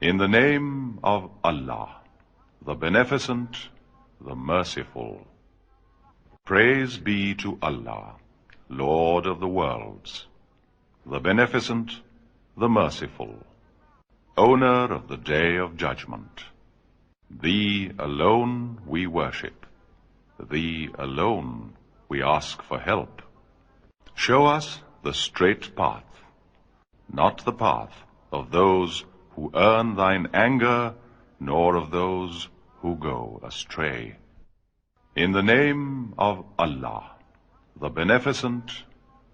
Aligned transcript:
In 0.00 0.18
the 0.18 0.28
name 0.28 0.98
of 1.02 1.30
Allah, 1.44 2.00
the 2.60 2.74
Beneficent, 2.74 3.68
the 4.20 4.34
Merciful. 4.34 5.24
Praise 6.44 6.98
be 6.98 7.34
to 7.36 7.58
Allah, 7.62 8.16
Lord 8.68 9.24
of 9.24 9.38
the 9.38 9.48
worlds, 9.48 10.26
the 11.06 11.20
Beneficent, 11.20 12.02
the 12.56 12.68
Merciful, 12.68 13.46
owner 14.36 14.82
of 14.92 15.06
the 15.08 15.16
Day 15.16 15.56
of 15.56 15.76
Judgment. 15.76 16.44
Thee 17.30 17.92
alone 17.98 18.80
we 18.84 19.06
worship. 19.06 19.64
Thee 20.38 20.90
alone 20.98 21.76
we 22.08 22.20
ask 22.20 22.62
for 22.62 22.80
help. 22.80 23.22
Show 24.14 24.44
us 24.44 24.82
the 25.04 25.14
straight 25.14 25.74
path, 25.76 26.24
not 27.08 27.44
the 27.44 27.52
path 27.52 28.02
of 28.32 28.50
those 28.50 29.02
earn 29.54 29.88
thine 29.96 30.22
anger 30.34 30.90
nor 31.50 31.68
of 31.80 31.86
those 31.92 32.32
who 32.82 32.90
go 33.02 33.22
astray 33.46 33.82
in 35.24 35.28
the 35.34 35.40
name 35.54 35.78
of 36.26 36.34
Allah 36.66 37.02
the 37.80 37.88
beneficent 38.02 38.66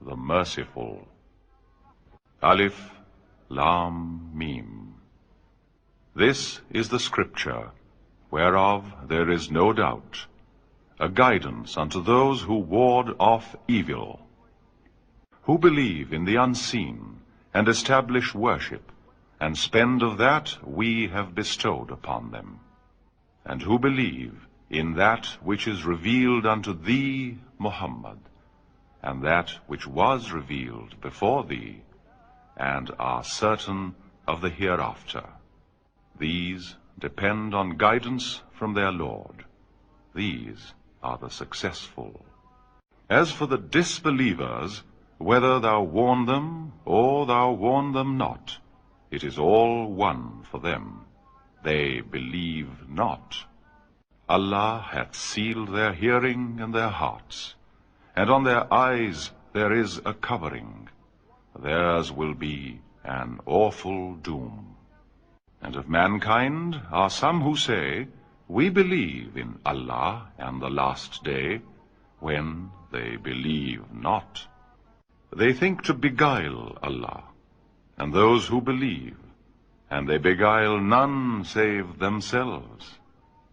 the 0.07 0.15
merciful 0.31 2.77
لام 3.61 3.97
میم 4.39 4.71
this 6.25 6.41
is 6.81 6.87
the 6.93 6.97
scripture 7.05 7.61
whereof 8.63 8.81
there 9.11 9.27
is 9.35 9.45
no 9.53 9.71
doubt 9.83 10.13
a 10.99 11.01
guidance 11.19 11.73
to 11.93 12.01
those 12.09 12.37
who 12.49 12.57
ward 12.77 13.07
off 13.33 13.45
evil 13.67 14.13
who 15.49 15.55
believe 15.69 16.03
in 16.17 16.23
the 16.27 16.53
unseen 16.65 16.97
and 17.55 17.65
establish 17.69 18.27
و 18.35 18.37
ش 18.59 18.69
and 19.47 19.61
spend 19.67 20.03
of 20.07 20.19
that 20.23 20.53
we 20.81 20.89
have 21.17 21.37
bestowed 21.41 21.93
upon 21.99 22.31
them. 22.37 22.59
And 23.45 23.63
who 23.63 23.79
believe 23.79 24.47
in 24.69 24.93
that 24.95 25.31
which 25.51 25.67
is 25.67 25.89
revealed 25.91 26.47
unto 26.47 26.75
thee, 26.89 27.39
Muhammad, 27.59 28.19
and 29.03 29.25
that 29.25 29.55
which 29.67 29.87
was 30.01 30.31
revealed 30.31 31.01
before 31.09 31.45
thee, 31.53 31.83
and 32.57 32.93
are 32.99 33.25
certain 33.25 33.81
of 34.29 34.43
the 34.43 34.53
hereafter. 34.61 35.23
These 36.19 36.75
depend 36.99 37.55
on 37.55 37.81
guidance 37.85 38.29
from 38.61 38.75
their 38.75 38.93
Lord. 38.93 39.47
These 40.15 40.75
are 41.03 41.17
the 41.17 41.35
successful. 41.41 42.13
As 43.09 43.33
for 43.33 43.47
the 43.47 43.63
disbelievers, 43.81 44.83
whether 45.17 45.59
thou 45.61 45.81
warn 45.83 46.27
them 46.27 46.75
or 46.85 47.25
thou 47.35 47.45
warn 47.53 47.95
them 47.95 48.19
not, 48.25 48.59
for 49.13 50.61
them 50.65 50.85
believe 51.65 52.67
not 52.99 53.35
Allah 54.35 54.91
دنگ 55.35 56.65
hearts 56.75 57.41
and 58.15 58.47
their 58.47 58.61
eyes 58.77 59.29
there's 59.55 59.99
a 60.07 60.13
covering 60.27 61.65
will 62.19 62.33
be 62.39 62.55
and 63.17 63.41
awful 63.79 63.99
doom 64.31 66.19
kind 66.29 66.77
say 67.67 67.81
we 68.59 68.71
believe 68.79 69.49
Allah 69.75 70.23
and 70.45 70.63
the 70.63 70.69
last 70.83 71.25
day 71.25 71.43
when 72.23 72.55
they 72.93 73.17
believe 73.25 73.85
not 74.05 74.39
they 75.41 75.53
think 75.63 75.83
to 75.87 75.95
beguile 76.03 76.57
Allah 76.91 77.30
and 78.01 78.17
those 78.21 78.47
who 78.53 78.61
believe, 78.69 79.17
and 79.97 80.11
they 80.11 80.19
beguile 80.27 80.79
none 80.93 81.17
save 81.53 81.89
themselves, 82.05 82.87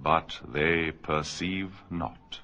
but 0.08 0.36
they 0.58 0.76
perceive 1.08 1.82
not. 2.02 2.38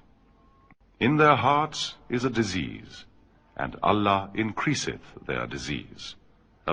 In 1.09 1.15
their 1.21 1.37
hearts 1.43 1.85
is 2.19 2.25
a 2.29 2.33
disease, 2.41 2.97
and 3.65 3.77
Allah 3.91 4.19
increaseth 4.45 5.13
their 5.29 5.45
disease. 5.55 6.07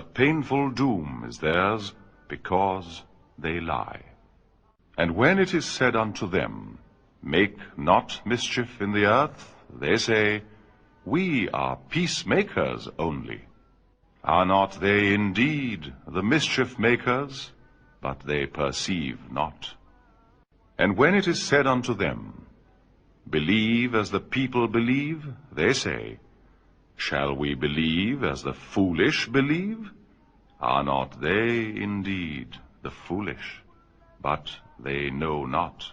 A 0.00 0.02
painful 0.20 0.72
doom 0.82 1.24
is 1.30 1.38
theirs, 1.46 1.92
because 2.34 3.02
they 3.46 3.54
lie. 3.70 4.02
And 5.04 5.16
when 5.22 5.44
it 5.44 5.54
is 5.62 5.74
said 5.78 6.00
unto 6.04 6.30
them, 6.36 6.56
Make 7.22 7.62
not 7.92 8.18
mischief 8.34 8.76
in 8.88 8.98
the 8.98 9.06
earth, 9.14 9.46
they 9.86 9.96
say, 10.08 10.24
We 11.04 11.24
are 11.62 11.74
peacemakers 11.98 12.92
only. 13.10 13.38
Are 14.24 14.44
not 14.44 14.80
they 14.80 15.14
indeed 15.14 15.92
the 16.06 16.22
mischief 16.22 16.78
makers? 16.78 17.52
But 18.02 18.20
they 18.20 18.46
perceive 18.46 19.18
not. 19.30 19.74
And 20.78 20.96
when 20.96 21.14
it 21.14 21.26
is 21.26 21.42
said 21.42 21.66
unto 21.66 21.94
them, 21.94 22.46
Believe 23.28 23.94
as 23.94 24.10
the 24.10 24.20
people 24.20 24.68
believe, 24.68 25.24
they 25.52 25.72
say, 25.72 26.18
Shall 26.96 27.34
we 27.34 27.54
believe 27.54 28.24
as 28.24 28.42
the 28.42 28.52
foolish 28.52 29.28
believe? 29.28 29.90
Are 30.60 30.84
not 30.84 31.20
they 31.20 31.64
indeed 31.84 32.56
the 32.82 32.90
foolish? 32.90 33.62
But 34.20 34.56
they 34.78 35.10
know 35.10 35.46
not. 35.46 35.92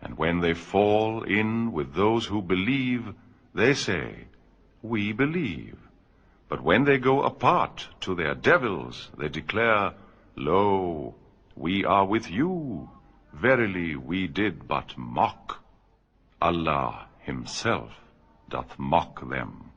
And 0.00 0.16
when 0.16 0.40
they 0.40 0.54
fall 0.54 1.24
in 1.24 1.72
with 1.72 1.94
those 1.94 2.26
who 2.26 2.40
believe, 2.40 3.14
they 3.54 3.74
say, 3.74 4.28
We 4.82 5.12
believe. 5.12 5.76
But 6.48 6.64
when 6.64 6.84
they 6.84 6.96
go 6.96 7.22
apart 7.28 7.86
to 8.08 8.14
their 8.14 8.34
devils, 8.34 9.10
they 9.16 9.28
declare, 9.28 9.92
Lo, 10.34 11.14
we 11.54 11.84
are 11.84 12.06
with 12.08 12.30
you. 12.30 12.88
Verily, 13.34 13.96
we 13.96 14.26
did 14.26 14.66
but 14.66 14.96
mock. 14.96 15.60
Allah 16.40 17.06
himself 17.20 17.92
doth 18.48 18.78
mock 18.78 19.20
them, 19.28 19.72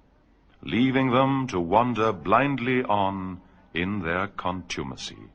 leaving 0.64 1.12
them 1.12 1.48
to 1.48 1.60
wander 1.60 2.14
blindly 2.14 2.84
on 2.84 3.42
in 3.74 4.00
their 4.08 4.28
contumacy. 4.28 5.28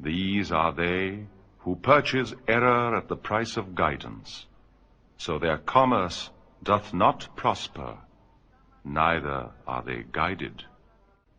These 0.00 0.52
are 0.52 0.72
they 0.72 1.26
who 1.66 1.76
purchase 1.76 2.32
error 2.46 2.96
at 2.96 3.08
the 3.08 3.20
price 3.28 3.58
of 3.58 3.74
guidance, 3.74 4.46
so 5.18 5.38
their 5.38 5.58
commerce 5.58 6.30
doth 6.62 6.94
not 6.94 7.28
prosper 7.36 7.96
neither 8.88 9.50
are 9.66 9.82
they 9.82 10.04
guided. 10.18 10.62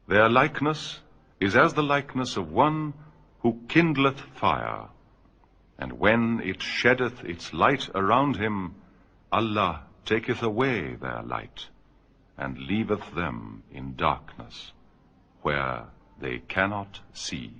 Their 0.08 0.30
likeness 0.30 1.00
is 1.40 1.56
as 1.56 1.74
the 1.74 1.88
likeness 1.92 2.36
of 2.38 2.52
one 2.52 2.94
who 3.40 3.54
kindleth 3.68 4.20
fire, 4.42 4.88
and 5.78 5.98
when 6.00 6.42
it 6.44 6.62
sheddeth 6.62 7.24
its 7.24 7.54
light 7.54 7.90
around 7.96 8.36
him, 8.38 8.76
Allah 9.32 9.84
taketh 10.06 10.44
away 10.44 10.96
their 11.06 11.22
light, 11.22 11.66
and 12.38 12.60
leaveth 12.72 13.14
them 13.16 13.64
in 13.72 13.96
darkness, 13.96 14.72
where 15.42 15.86
they 16.20 16.40
cannot 16.58 17.02
see, 17.14 17.54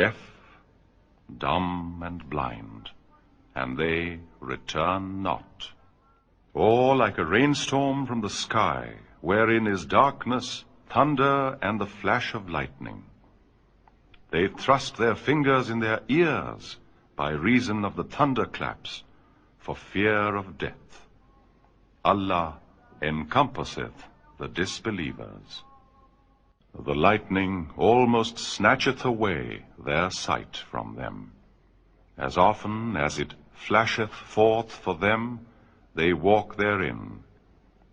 deaf, 0.00 0.20
dumb, 1.44 2.02
and 2.04 2.28
blind, 2.28 2.90
and 3.54 3.78
they 3.78 4.20
return 4.40 5.22
not. 5.22 5.68
Or 6.52 6.96
like 6.96 7.18
a 7.18 7.24
rainstorm 7.24 8.06
from 8.06 8.22
the 8.22 8.30
sky, 8.30 8.98
wherein 9.20 9.66
is 9.66 9.84
darkness, 9.86 10.64
thunder, 10.90 11.56
and 11.62 11.80
the 11.80 11.86
flash 11.86 12.34
of 12.34 12.50
lightning. 12.50 13.04
They 14.32 14.48
thrust 14.48 14.96
their 14.96 15.14
fingers 15.14 15.70
in 15.70 15.78
their 15.78 16.00
ears 16.08 16.76
by 17.14 17.30
reason 17.30 17.84
of 17.84 17.94
the 17.94 18.04
thunderclaps, 18.04 19.04
for 19.58 19.76
fear 19.76 20.34
of 20.34 20.58
death. 20.58 21.06
Allah 22.04 22.58
encompasseth 23.02 24.06
the 24.38 24.48
disbelievers. 24.48 25.62
The 26.74 26.94
lightning 26.94 27.70
almost 27.76 28.36
snatcheth 28.36 29.04
away 29.04 29.66
their 29.84 30.10
sight 30.10 30.56
from 30.56 30.96
them. 30.96 31.32
As 32.16 32.38
often 32.38 32.96
as 32.96 33.18
it 33.18 33.34
flasheth 33.54 34.14
forth 34.34 34.72
for 34.72 34.96
them, 34.96 35.38
they 35.94 36.12
walk 36.12 36.56
therein, 36.56 37.24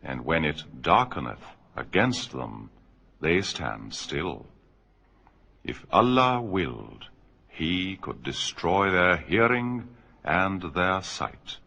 and 0.04 0.24
when 0.24 0.45
it 0.45 0.63
darkeneth 0.81 1.44
against 1.75 2.31
them, 2.31 2.69
they 3.19 3.42
stand 3.42 3.94
still. 3.94 4.45
If 5.63 5.86
Allah 5.92 6.42
willed, 6.42 7.06
He 7.50 7.98
could 8.00 8.22
destroy 8.24 8.92
their 8.92 9.18
hearing 9.18 9.89
and 10.24 10.62
their 10.75 11.01
sight. 11.01 11.57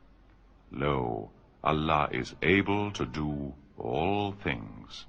Lo, 0.71 1.31
Allah 1.65 2.09
is 2.13 2.33
able 2.43 2.93
to 2.93 3.05
do 3.05 3.53
all 3.77 4.33
things. 4.33 5.05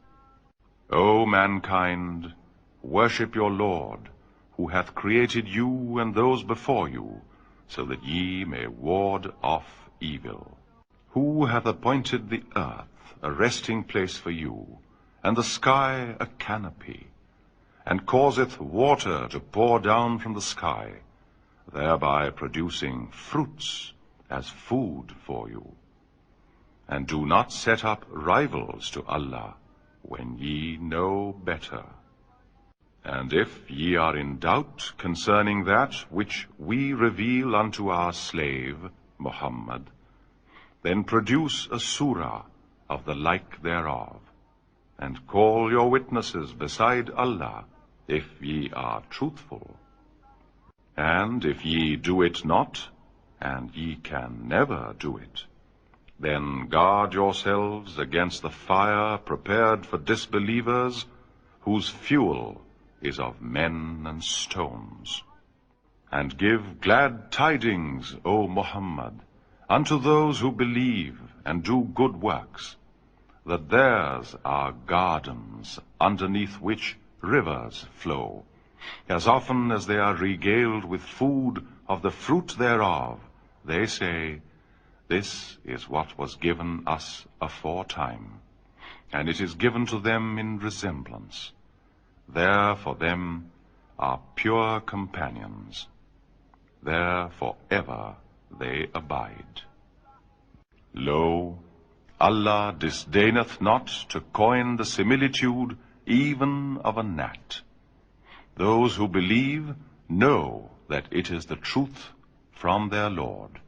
O 0.90 1.26
mankind, 1.28 2.34
worship 2.82 3.36
your 3.36 3.52
Lord, 3.52 4.10
who 4.58 4.68
hath 4.68 4.96
created 4.96 5.48
you 5.48 6.00
and 6.00 6.16
those 6.16 6.44
before 6.44 6.90
you, 6.90 7.22
so 7.68 7.86
that 7.86 8.04
ye 8.04 8.44
may 8.44 8.66
ward 8.66 9.32
off 9.42 9.70
evil. 10.00 10.50
Who 11.12 11.48
hath 11.48 11.66
appointed 11.66 12.30
the 12.30 12.44
earth 12.56 13.16
a 13.22 13.32
resting 13.32 13.84
place 13.84 14.16
for 14.16 14.32
you, 14.32 14.80
and 15.22 15.36
the 15.36 15.50
sky 15.50 16.16
a 16.22 16.28
canopy, 16.44 17.08
and 17.86 18.06
causeth 18.06 18.62
water 18.62 19.28
to 19.32 19.42
pour 19.42 19.82
down 19.82 20.20
from 20.20 20.36
the 20.36 20.48
sky, 20.48 21.04
thereby 21.74 22.30
producing 22.30 23.10
fruits 23.12 23.92
as 24.30 24.48
food 24.48 25.12
for 25.28 25.50
you? 25.50 25.76
And 26.88 27.08
do 27.08 27.26
not 27.26 27.52
set 27.52 27.84
up 27.84 28.06
rivals 28.10 28.90
to 28.92 29.04
Allah 29.06 29.56
when 30.04 30.38
ye 30.40 30.78
know 30.78 31.36
better. 31.44 31.84
And 33.04 33.34
if 33.34 33.58
ye 33.70 33.98
are 33.98 34.16
in 34.16 34.38
doubt 34.40 34.94
concerning 34.98 35.66
that 35.66 35.94
which 36.10 36.48
we 36.58 36.94
reveal 36.94 37.56
unto 37.56 37.90
our 37.90 38.14
slave 38.14 38.92
Muhammad, 39.18 39.90
then 40.82 41.04
produce 41.04 41.68
a 41.72 41.80
surah 41.80 42.44
of 42.90 43.06
the 43.06 43.16
like 43.16 43.62
thereof, 43.62 44.20
and 44.98 45.22
call 45.28 45.72
your 45.72 45.92
witnesses 45.92 46.54
beside 46.54 47.12
Allah, 47.12 47.66
if 48.08 48.26
ye 48.42 48.72
are 48.74 49.04
truthful. 49.10 49.76
And 50.98 51.46
if 51.46 51.64
ye 51.66 51.96
do 51.96 52.22
it 52.24 52.44
not, 52.46 52.88
and 53.40 53.74
ye 53.76 53.96
can 54.10 54.34
never 54.48 54.96
do 55.00 55.18
it, 55.18 55.46
then 56.20 56.68
guard 56.70 57.14
yourselves 57.14 57.98
against 58.00 58.42
the 58.42 58.56
fire 58.58 59.18
prepared 59.18 59.86
for 59.86 60.04
disbelievers, 60.10 61.06
whose 61.62 61.90
fuel 61.90 62.62
is 63.02 63.20
of 63.20 63.42
men 63.42 64.08
and 64.08 64.24
stones. 64.24 65.24
And 66.12 66.38
give 66.38 66.70
glad 66.82 67.20
tidings, 67.32 68.16
O 68.26 68.48
Muhammad, 68.48 69.20
fruit 69.72 70.36
what 72.00 72.16
was 86.18 86.38
given 86.44 86.80
it 86.86 87.56
given 89.64 89.86
to 89.90 90.00
them 90.06 90.36
in 90.38 90.58
resemblance 90.64 91.52
there 92.36 92.74
for 92.84 92.96
them 93.06 93.24
are 94.10 94.18
pure 94.36 94.80
companions 94.92 95.72
they 98.60 98.88
abide. 98.94 99.64
Lo, 100.94 101.60
Allah 102.20 102.76
disdaineth 102.78 103.60
not 103.62 103.88
to 104.10 104.22
coin 104.34 104.76
the 104.78 104.90
similitude 104.94 105.78
even 106.06 106.78
of 106.84 106.98
a 106.98 107.04
gnat. 107.04 107.62
Those 108.56 108.96
who 108.96 109.08
believe 109.08 109.74
know 110.08 110.72
that 110.88 111.08
it 111.10 111.32
is 111.32 111.46
the 111.46 111.56
truth 111.56 112.10
from 112.52 112.90
their 112.90 113.10
Lord. 113.10 113.62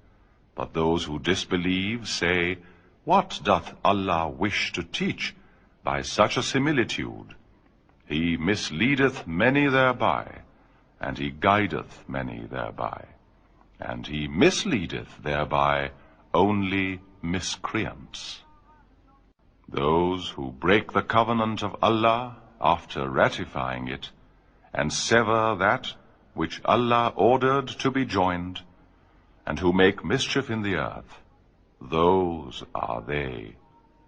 But 0.55 0.73
those 0.73 1.05
who 1.05 1.17
disbelieve 1.19 2.07
say, 2.07 2.57
What 3.05 3.39
doth 3.43 3.73
Allah 3.83 4.29
wish 4.29 4.73
to 4.73 4.83
teach 4.83 5.33
by 5.83 6.01
such 6.01 6.37
a 6.37 6.43
similitude? 6.43 7.35
He 8.05 8.37
misleadeth 8.37 9.25
many 9.25 9.65
thereby, 9.67 10.43
and 10.99 11.17
he 11.17 11.31
guideth 11.31 12.03
many 12.07 12.39
thereby. 12.51 13.05
Misleadeth 14.99 15.15
thereby 15.51 15.87
only 16.41 16.87
miscreants 17.33 18.21
who 20.37 20.49
break 20.65 20.91
of 20.95 21.29
Allah 21.87 22.21
after 22.73 23.09
ratifying 23.17 23.89
it 23.93 24.05
and 24.77 24.93
sever 24.93 25.61
ordered 27.29 27.71
and 28.15 29.61
who 29.63 29.71
make 29.81 30.01
mischief 30.33 30.63
the 30.65 30.75
earth 30.85 31.13
those 31.91 32.63
are 32.87 33.01
they 33.07 33.25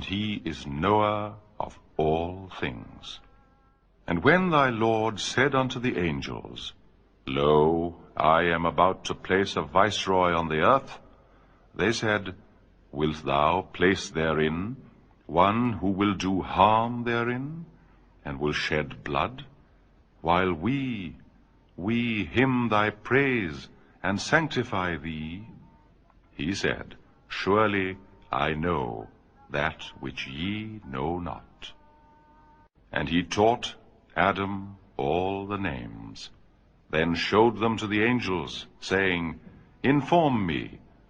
he 0.09 0.39
is 0.49 0.65
know 0.67 1.01
of 1.63 1.77
all 1.99 2.31
thing 2.59 3.05
and 4.07 4.25
when 4.25 4.53
thy 4.55 4.71
lord 4.71 5.19
said 5.19 5.55
unto 5.73 5.79
the 5.79 5.89
angels 5.89 6.71
Lo, 7.25 7.95
I 8.17 8.43
am 8.43 8.65
about 8.65 9.05
to 9.05 9.15
place 9.15 9.55
a 9.55 9.61
viceroy 9.61 10.33
on 10.35 10.49
the 10.49 10.61
earth. 10.61 10.99
They 11.73 11.91
said, 11.91 12.35
Wilt 12.91 13.25
thou 13.25 13.67
place 13.73 14.09
therein 14.09 14.75
one 15.25 15.79
who 15.81 15.87
will 15.87 16.15
do 16.15 16.41
harm 16.41 17.05
therein, 17.05 17.65
and 18.25 18.39
will 18.39 18.53
shed 18.53 19.03
blood? 19.03 19.45
While 20.21 20.53
we 20.53 22.23
hymn 22.31 22.69
thy 22.69 22.89
praise, 22.89 23.69
and 24.03 24.19
sanctify 24.19 24.97
thee. 24.97 25.47
He 26.35 26.53
said, 26.53 26.95
Surely 27.29 27.97
I 28.31 28.53
know 28.53 29.07
that 29.49 29.83
which 29.99 30.27
ye 30.27 30.81
know 30.87 31.19
not. 31.19 31.71
And 32.91 33.07
he 33.07 33.23
taught 33.23 33.75
Adam 34.19 34.77
all 34.97 35.45
the 35.47 35.57
names 35.57 36.29
then 36.95 37.15
showed 37.25 37.61
them 37.63 37.77
to 37.83 37.87
the 37.93 38.01
angels, 38.11 38.59
saying, 38.91 39.25
Inform 39.93 40.45
me 40.51 40.61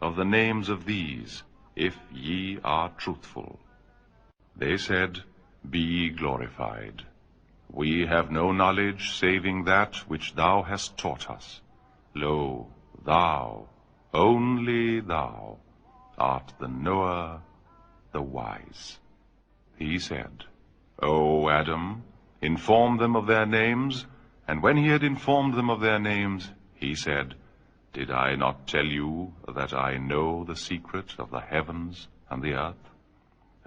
of 0.08 0.16
the 0.22 0.30
names 0.34 0.70
of 0.76 0.86
these, 0.92 1.44
if 1.88 1.98
ye 2.28 2.38
are 2.76 2.98
truthful. 3.06 3.50
They 4.64 4.76
said, 4.86 5.20
Be 5.76 5.84
ye 5.96 6.04
glorified. 6.22 7.04
We 7.82 7.90
have 8.14 8.38
no 8.40 8.46
knowledge 8.62 9.10
saving 9.18 9.64
that 9.74 9.96
which 10.14 10.28
thou 10.42 10.56
hast 10.70 10.98
taught 11.04 11.30
us. 11.36 11.62
Lo, 12.24 12.68
thou, 13.12 13.68
only 14.26 15.00
thou, 15.14 15.58
art 16.18 16.54
the 16.60 16.68
knower, 16.68 17.42
the 18.12 18.26
wise. 18.40 19.00
He 19.78 20.00
said, 20.10 20.46
O 21.02 21.50
Adam, 21.50 21.88
inform 22.54 22.98
them 23.04 23.22
of 23.22 23.34
their 23.34 23.48
names, 23.60 24.02
and 24.48 24.62
when 24.62 24.78
he 24.78 24.90
had 24.90 25.04
informed 25.04 25.56
them 25.56 25.70
of 25.70 25.80
their 25.80 26.00
names, 26.00 26.50
he 26.76 26.96
said, 26.96 27.36
Did 27.94 28.12
I 28.12 28.36
not 28.36 28.68
tell 28.68 28.86
you 28.86 29.34
that 29.48 29.74
I 29.74 29.98
know 29.98 30.44
the 30.44 30.60
secret 30.60 31.16
of 31.18 31.32
the 31.32 31.46
heavens 31.54 32.08
and 32.30 32.44
the 32.44 32.54
earth? 32.54 32.90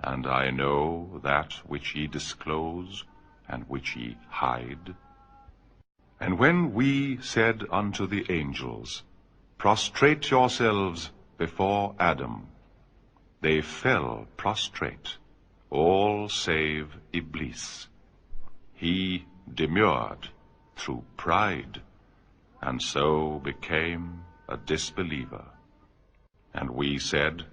And 0.02 0.26
I 0.26 0.50
know 0.50 1.20
that 1.22 1.54
which 1.64 1.94
ye 1.94 2.06
disclose 2.06 3.04
and 3.48 3.64
which 3.64 3.96
ye 3.96 4.18
hide. 4.28 4.94
And 6.20 6.38
when 6.38 6.74
we 6.74 7.18
said 7.22 7.64
unto 7.70 8.06
the 8.06 8.26
angels, 8.32 9.02
Prostrate 9.56 10.30
yourselves 10.30 11.10
before 11.38 11.94
Adam, 11.98 12.48
they 13.40 13.62
fell 13.62 14.26
prostrate, 14.36 15.16
all 15.70 16.28
save 16.28 16.90
Iblis. 17.14 17.88
He 18.74 19.24
demurred 19.48 20.24
through 20.76 21.02
pride, 21.16 21.80
and 22.60 22.80
so 22.80 23.40
became 23.50 24.24
a 24.48 24.56
disbeliever. 24.56 25.44
And 26.52 26.70
we 26.70 26.98
said, 26.98 27.44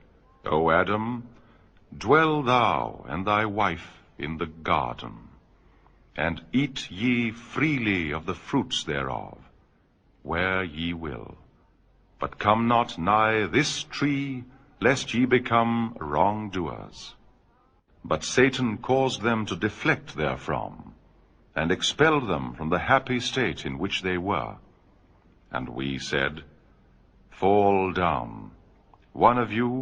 O 0.46 0.70
Adam, 0.72 1.24
dwell 2.06 2.44
thou 2.44 3.06
and 3.08 3.26
thy 3.26 3.46
wife 3.46 4.04
in 4.18 4.38
the 4.38 4.52
garden, 4.72 5.16
and 6.16 6.44
eat 6.52 6.92
ye 6.92 7.32
freely 7.32 8.12
of 8.12 8.26
the 8.26 8.40
fruits 8.52 8.84
thereof, 8.84 9.38
where 10.22 10.64
ye 10.64 10.94
will. 10.94 11.38
But 12.20 12.40
come 12.40 12.68
not 12.68 12.98
nigh 12.98 13.48
this 13.48 13.84
tree, 13.84 14.44
lest 14.80 15.14
ye 15.14 15.26
become 15.26 15.98
wrongdoers. 16.00 17.16
But 18.06 18.24
Satan 18.24 18.78
caused 18.78 19.22
them 19.22 19.46
to 19.48 19.56
deflect 19.56 20.16
therefrom. 20.16 20.80
Happy 21.58 23.14
we 23.14 23.20
said 23.20 23.60
you 29.54 29.74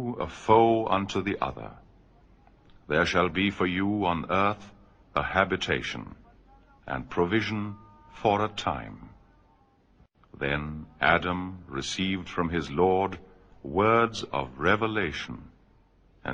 and 0.90 1.10
to 1.12 1.20
the 1.28 1.32
other 1.46 3.04
shall 3.12 3.28
be 3.40 3.48
foe 3.58 3.66
on 4.10 4.22
earth 4.38 4.66
ابشنزن 5.38 6.14
for 8.22 8.40
a 8.40 8.46
time 8.64 8.94
then 10.40 10.70
Adam 11.12 11.44
receive 11.76 12.22
from 12.34 12.50
his 12.58 12.70
lord 12.76 13.16
words 13.78 14.24
of 14.42 14.60
revelation 14.64 16.32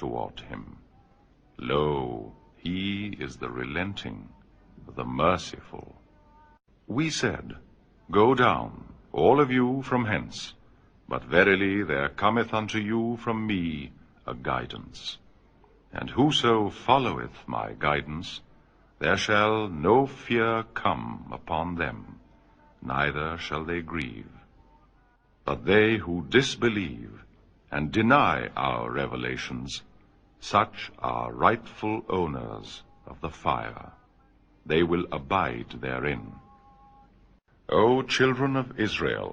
to 0.00 0.16
out 0.22 0.40
ہا 0.50 0.62
He 2.56 3.10
is 3.20 3.36
the 3.36 3.50
relenting, 3.50 4.28
the 4.94 5.04
merciful. 5.04 5.96
We 6.86 7.10
said, 7.10 7.56
Go 8.10 8.34
down, 8.34 8.94
all 9.12 9.40
of 9.40 9.50
you 9.50 9.82
from 9.82 10.06
hence, 10.06 10.54
but 11.08 11.24
verily 11.24 11.82
there 11.82 12.08
cometh 12.08 12.54
unto 12.54 12.78
you 12.78 13.18
from 13.18 13.46
me 13.46 13.92
a 14.26 14.34
guidance. 14.34 15.18
And 15.92 16.10
whoso 16.10 16.70
followeth 16.70 17.46
my 17.46 17.74
guidance, 17.78 18.40
there 18.98 19.16
shall 19.16 19.68
no 19.68 20.06
fear 20.06 20.64
come 20.74 21.28
upon 21.30 21.76
them, 21.76 22.20
neither 22.82 23.36
shall 23.36 23.64
they 23.64 23.82
grieve. 23.82 24.30
But 25.44 25.64
they 25.64 25.98
who 25.98 26.26
disbelieve 26.28 27.22
and 27.70 27.92
deny 27.92 28.48
our 28.56 28.90
revelations 28.90 29.82
such 30.48 30.90
are 31.10 31.38
rightful 31.42 31.94
owners 32.16 32.74
of 33.14 33.20
the 33.20 33.34
fire. 33.44 33.92
They 34.72 34.82
will 34.92 35.06
abide 35.18 35.74
therein. 35.86 36.22
O 37.80 37.86
children 38.16 38.60
of 38.60 38.74
Israel, 38.86 39.32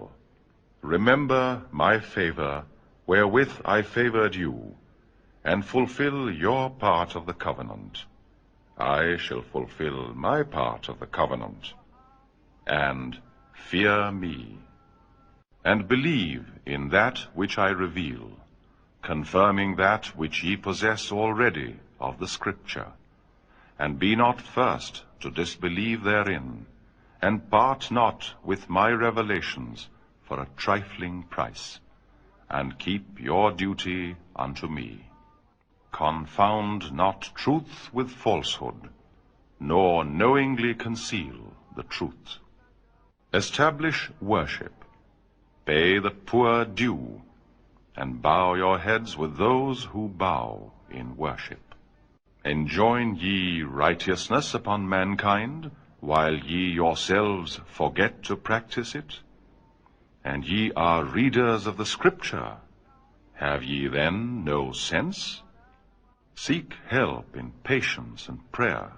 remember 0.94 1.44
my 1.84 1.92
favor, 2.13 2.53
wherewith 3.13 3.53
I 3.75 3.77
favored 3.98 4.42
you, 4.44 4.56
and 5.44 5.70
fulfill 5.75 6.32
your 6.48 6.63
part 6.86 7.18
of 7.22 7.27
the 7.30 7.39
covenant. 7.48 8.03
I 8.89 9.15
shall 9.25 9.46
fulfill 9.56 10.00
my 10.27 10.39
part 10.58 10.94
of 10.94 11.00
the 11.00 11.12
covenant. 11.22 11.74
And 12.65 13.22
fear 13.72 14.00
me, 14.12 14.36
and 15.63 15.88
believe 15.88 16.48
in 16.65 16.88
that 16.89 17.27
which 17.42 17.62
I 17.72 17.74
reveal 17.88 18.32
confirming 19.03 19.75
that 19.75 20.12
which 20.24 20.44
ye 20.44 20.56
possess 20.56 21.12
already 21.12 21.75
of 22.00 22.20
the 22.20 22.32
Scripture, 22.36 22.92
and 23.77 24.00
be 24.00 24.15
not 24.15 24.42
first 24.42 25.03
to 25.20 25.30
disbelieve 25.30 26.03
therein, 26.03 26.65
and 27.22 27.50
part 27.51 27.92
not 27.92 28.32
with 28.44 28.70
my 28.70 28.89
revelations 28.89 29.88
for 30.24 30.39
a 30.39 30.50
trifling 30.56 31.24
price, 31.24 31.80
and 32.50 32.80
keep 32.80 33.20
your 33.20 33.51
duty 33.51 34.15
unto 34.36 34.68
me. 34.68 35.06
Confound 35.92 36.92
not 36.92 37.27
truth 37.36 37.89
with 37.92 38.10
falsehood, 38.12 38.89
nor 39.60 40.03
knowingly 40.03 40.74
conceal 40.74 41.53
the 41.75 41.84
truth. 41.84 42.39
Establish 43.34 44.10
worship, 44.22 44.88
pay 45.65 46.00
the 46.00 46.15
poor 46.32 46.65
due, 46.65 47.22
and 47.96 48.22
bow 48.22 48.53
your 48.56 48.77
heads 48.86 49.15
with 49.18 49.38
those 49.38 49.86
who 49.92 50.08
bow 50.24 50.72
in 50.89 51.15
worship. 51.18 51.75
Enjoin 52.44 53.15
ye 53.15 53.63
righteousness 53.80 54.53
upon 54.53 54.89
mankind, 54.94 55.70
while 56.00 56.36
ye 56.36 56.62
yourselves 56.80 57.60
forget 57.77 58.18
to 58.30 58.36
practice 58.36 58.96
it. 58.96 59.20
And 60.24 60.46
ye 60.46 60.72
are 60.75 61.03
readers 61.03 61.68
of 61.68 61.77
the 61.77 61.89
Scripture. 61.94 62.58
Have 63.44 63.63
ye 63.63 63.88
then 63.88 64.44
no 64.44 64.60
sense? 64.72 65.42
Seek 66.36 66.74
help 66.88 67.38
in 67.44 67.51
patience 67.68 68.27
and 68.30 68.39
prayer, 68.51 68.92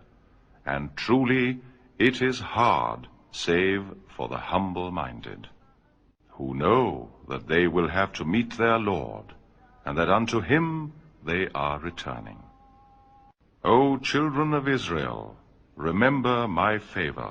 and 0.64 0.96
truly 0.96 1.60
it 1.98 2.22
is 2.22 2.40
hard, 2.40 3.12
save 3.32 3.92
for 4.16 4.30
the 4.30 4.42
humble-minded. 4.54 5.44
No 6.58 7.06
they 7.50 7.60
will 7.74 7.88
have 7.94 8.06
to 8.18 8.26
meet 8.32 8.56
the 8.58 8.90
lord 8.90 9.32
to 10.32 10.40
her 10.48 10.64
they 11.28 11.38
are 11.66 11.80
returning 11.84 12.40
O 13.70 13.78
children 14.12 14.54
remember 15.84 16.46
cell 16.94 17.24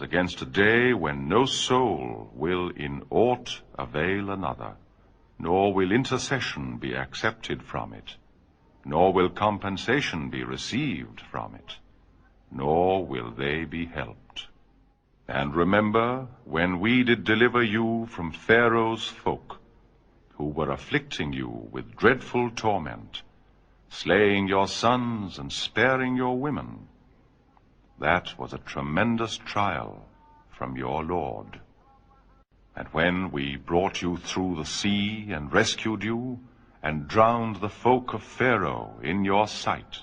against 0.00 0.44
day 0.54 0.72
when 1.02 1.28
no 1.28 1.44
soul 1.54 2.14
و 2.40 3.34
ندر 4.34 4.70
nor 5.44 5.58
will 5.76 5.92
intercession 5.96 6.74
be 6.80 6.94
accepted 7.04 7.52
from 7.66 7.92
it 7.96 8.10
nor 8.94 9.12
will 9.12 9.28
compensation 9.28 10.30
be 10.30 10.42
received 10.44 11.20
from 11.30 11.54
it, 11.54 11.72
nor 12.50 13.04
will 13.04 13.30
they 13.42 13.64
be 13.64 13.84
helped. 13.84 14.46
And 15.28 15.54
remember, 15.54 16.26
when 16.56 16.80
we 16.80 17.04
did 17.04 17.22
deliver 17.24 17.62
you 17.62 18.06
from 18.10 18.32
Pharaoh's 18.32 19.06
folk, 19.06 19.58
who 20.38 20.46
were 20.60 20.70
afflicting 20.70 21.34
you 21.34 21.48
with 21.76 21.96
dreadful 21.96 22.50
torment, 22.64 23.20
slaying 23.90 24.48
your 24.48 24.66
sons 24.66 25.38
and 25.38 25.52
sparing 25.52 26.16
your 26.16 26.38
women, 26.38 26.76
that 28.00 28.38
was 28.38 28.54
a 28.54 28.66
tremendous 28.74 29.36
trial 29.36 30.06
from 30.56 30.76
your 30.76 31.04
Lord. 31.04 31.60
And 32.74 32.88
when 32.96 33.32
we 33.32 33.56
brought 33.56 34.00
you 34.00 34.16
through 34.16 34.56
the 34.56 34.70
sea 34.72 35.32
and 35.38 35.52
rescued 35.52 36.04
you, 36.04 36.36
and 36.82 37.08
drowned 37.08 37.60
the 37.60 37.74
folk 37.82 38.12
of 38.14 38.28
Pharaoh 38.38 39.00
in 39.02 39.24
your 39.24 39.46
sight. 39.46 40.02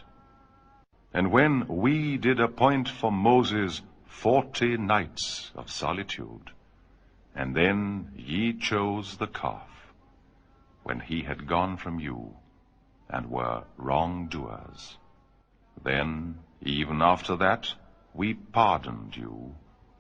And 1.14 1.32
when 1.32 1.68
we 1.68 2.18
did 2.18 2.42
appoint 2.42 2.90
for 2.90 3.12
Moses 3.12 3.82
40 4.22 4.76
nights 4.78 5.52
of 5.56 5.72
solitude, 5.72 6.52
and 7.36 7.56
then 7.56 8.12
ye 8.16 8.54
chose 8.68 9.18
the 9.18 9.32
calf, 9.40 9.70
when 10.84 11.00
he 11.00 11.22
had 11.24 11.48
gone 11.48 11.78
from 11.78 12.00
you, 12.00 12.36
and 13.10 13.30
were 13.30 13.64
wrongdoers. 13.78 14.98
Then, 15.84 16.40
even 16.62 17.02
after 17.02 17.38
that, 17.38 17.74
we 18.14 18.34
pardoned 18.34 19.16
you, 19.16 19.56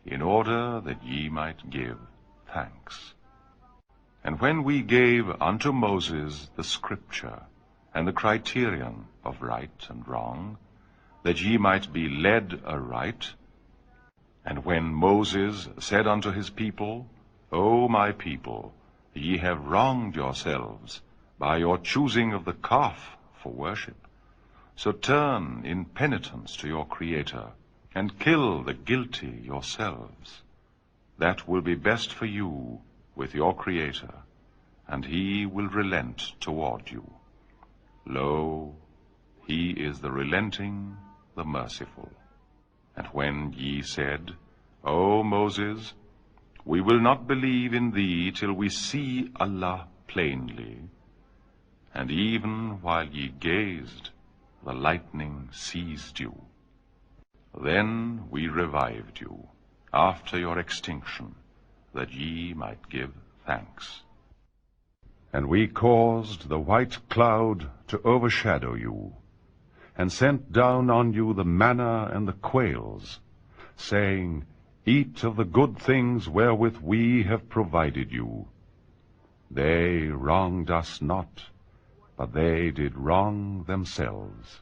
in 0.05 0.21
order 0.21 0.81
that 0.85 1.03
ye 1.03 1.29
might 1.29 1.69
give 1.69 1.99
thanks. 2.53 3.03
And 4.27 4.41
when 4.41 4.61
we 4.67 4.77
gave 4.91 5.27
unto 5.47 5.71
Moses 5.79 6.37
the 6.59 6.67
scripture 6.67 7.41
and 7.93 8.07
the 8.07 8.19
criterion 8.21 8.95
of 9.23 9.43
right 9.47 9.85
and 9.87 10.07
wrong, 10.11 10.47
that 11.27 11.41
ye 11.47 11.57
might 11.65 11.89
be 11.97 12.07
led 12.09 12.55
aright, 12.75 13.27
and 14.43 14.65
when 14.69 14.89
Moses 15.01 15.61
said 15.89 16.09
unto 16.13 16.31
his 16.37 16.49
people, 16.61 16.97
O 17.51 17.67
my 17.97 18.07
people, 18.23 18.73
ye 19.13 19.37
have 19.45 19.65
wronged 19.73 20.15
yourselves 20.15 20.97
by 21.45 21.53
your 21.57 21.77
choosing 21.93 22.33
of 22.33 22.45
the 22.49 22.57
calf 22.69 23.05
for 23.43 23.55
worship, 23.61 24.09
so 24.75 24.91
turn 24.91 25.47
in 25.75 25.85
penitence 25.85 26.57
to 26.63 26.71
your 26.75 26.87
Creator, 26.97 27.45
and 27.93 28.17
kill 28.25 28.49
the 28.63 28.77
guilty 28.91 29.33
yourselves. 29.51 30.35
That 31.19 31.47
will 31.47 31.65
be 31.69 31.87
best 31.93 32.19
for 32.21 32.35
you 32.39 32.51
with 33.15 33.35
your 33.39 33.55
Creator, 33.63 34.15
and 34.87 35.05
he 35.13 35.45
will 35.45 35.69
relent 35.79 36.25
toward 36.45 36.89
you. 36.91 37.03
Lo, 38.05 38.75
he 39.45 39.59
is 39.89 40.01
the 40.01 40.11
relenting, 40.11 40.97
the 41.35 41.45
merciful. 41.51 42.09
And 42.95 43.07
when 43.07 43.53
ye 43.65 43.81
said, 43.81 44.33
O 44.83 44.97
Moses, 45.23 45.93
we 46.73 46.81
will 46.81 46.99
not 46.99 47.27
believe 47.27 47.73
in 47.73 47.91
thee 47.99 48.31
till 48.31 48.53
we 48.53 48.67
see 48.69 49.31
Allah 49.47 49.87
plainly, 50.07 50.75
and 51.93 52.11
even 52.11 52.81
while 52.81 53.07
ye 53.21 53.29
gazed, 53.47 54.09
the 54.65 54.77
lightning 54.89 55.49
seized 55.53 56.19
you. 56.19 56.35
Then 57.69 57.89
we 58.29 58.47
revived 58.47 59.21
you 59.21 59.47
after 60.09 60.45
your 60.45 60.63
extinction, 60.67 61.33
that 61.99 62.13
ye 62.13 62.53
might 62.53 62.89
give 62.89 63.13
thanks. 63.49 64.01
And 65.31 65.49
we 65.49 65.61
caused 65.67 66.49
the 66.49 66.63
white 66.71 66.97
cloud 67.09 67.69
to 67.93 68.01
overshadow 68.13 68.73
you, 68.85 68.97
and 69.97 70.11
sent 70.11 70.51
down 70.57 70.89
on 70.89 71.13
you 71.19 71.33
the 71.33 71.49
manna 71.51 72.09
and 72.13 72.27
the 72.27 72.39
quails, 72.49 73.19
saying, 73.87 74.43
Eat 74.85 75.23
of 75.23 75.37
the 75.37 75.49
good 75.59 75.79
things 75.87 76.27
wherewith 76.39 76.77
we 76.93 77.23
have 77.29 77.47
provided 77.55 78.11
you. 78.11 78.47
They 79.49 80.09
wronged 80.25 80.69
us 80.69 81.01
not, 81.01 81.45
but 82.17 82.33
they 82.33 82.71
did 82.81 82.97
wrong 83.07 83.63
themselves. 83.69 84.59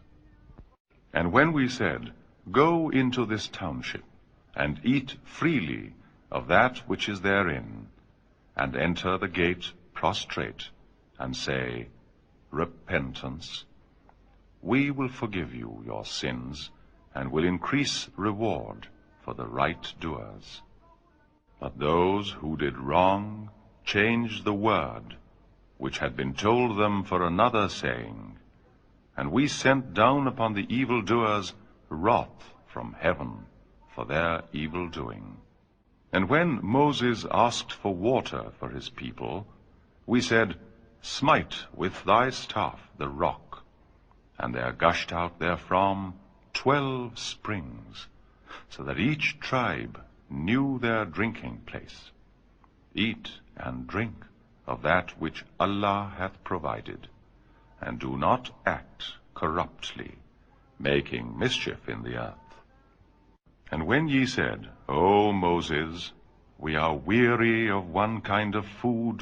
And 1.13 1.31
when 1.31 1.51
we 1.51 1.67
said, 1.81 2.13
Go 2.51 2.89
into 2.89 3.25
this 3.25 3.47
township, 3.55 4.07
and 4.55 4.79
eat 4.95 5.17
freely 5.39 5.83
the 6.35 6.35
which 6.91 7.03
is 7.09 7.19
دینڈ 7.23 8.75
enter 8.85 9.25
gate 9.35 9.61
prostrate 9.99 10.63
and 11.23 11.35
say 11.35 11.57
repentance 12.59 13.47
we 14.71 14.89
will 14.97 15.07
forgive 15.35 15.73
your 15.89 16.03
sins 16.19 16.69
and 17.15 17.33
will 17.33 17.47
increase 17.47 17.93
reward 18.25 18.85
for 19.25 19.33
the 19.39 19.45
right 19.57 20.01
doer 20.05 20.39
for 27.09 27.21
other 27.29 27.67
سیگ 27.79 29.33
we 29.33 29.47
sent 29.61 29.83
down 29.99 30.27
upon 30.27 30.61
doers 31.11 31.53
Ram 32.05 32.91
he 34.55 34.67
And 36.13 36.29
when 36.29 36.59
Moses 36.61 37.25
asked 37.31 37.71
for 37.71 37.93
water 37.95 38.43
for 38.59 38.69
his 38.69 38.89
people, 38.89 39.47
we 40.05 40.21
said, 40.21 40.55
Smite 41.01 41.55
with 41.73 41.95
thy 42.05 42.29
staff 42.29 42.79
the 42.97 43.09
rock, 43.09 43.63
and 44.37 44.53
there 44.53 44.71
gushed 44.71 45.11
out 45.11 45.39
therefrom 45.39 46.13
12 46.53 47.17
springs, 47.17 48.05
so 48.69 48.83
that 48.83 48.99
each 48.99 49.37
tribe 49.39 49.99
knew 50.29 50.79
their 50.79 51.03
drinking 51.03 51.61
place. 51.65 52.11
Eat 52.93 53.31
and 53.57 53.87
drink 53.87 54.13
of 54.67 54.83
that 54.83 55.19
which 55.19 55.43
Allah 55.59 56.13
hath 56.15 56.43
provided, 56.43 57.07
and 57.81 57.97
do 57.97 58.15
not 58.17 58.51
act 58.67 59.03
corruptly, 59.33 60.11
making 60.77 61.39
mischief 61.39 61.89
in 61.89 62.03
the 62.03 62.17
earth. 62.27 62.31
When 63.87 64.07
ye 64.09 64.25
said 64.33 64.65
we 66.63 66.75
are 66.77 66.91
were 67.07 67.79
for 68.81 69.13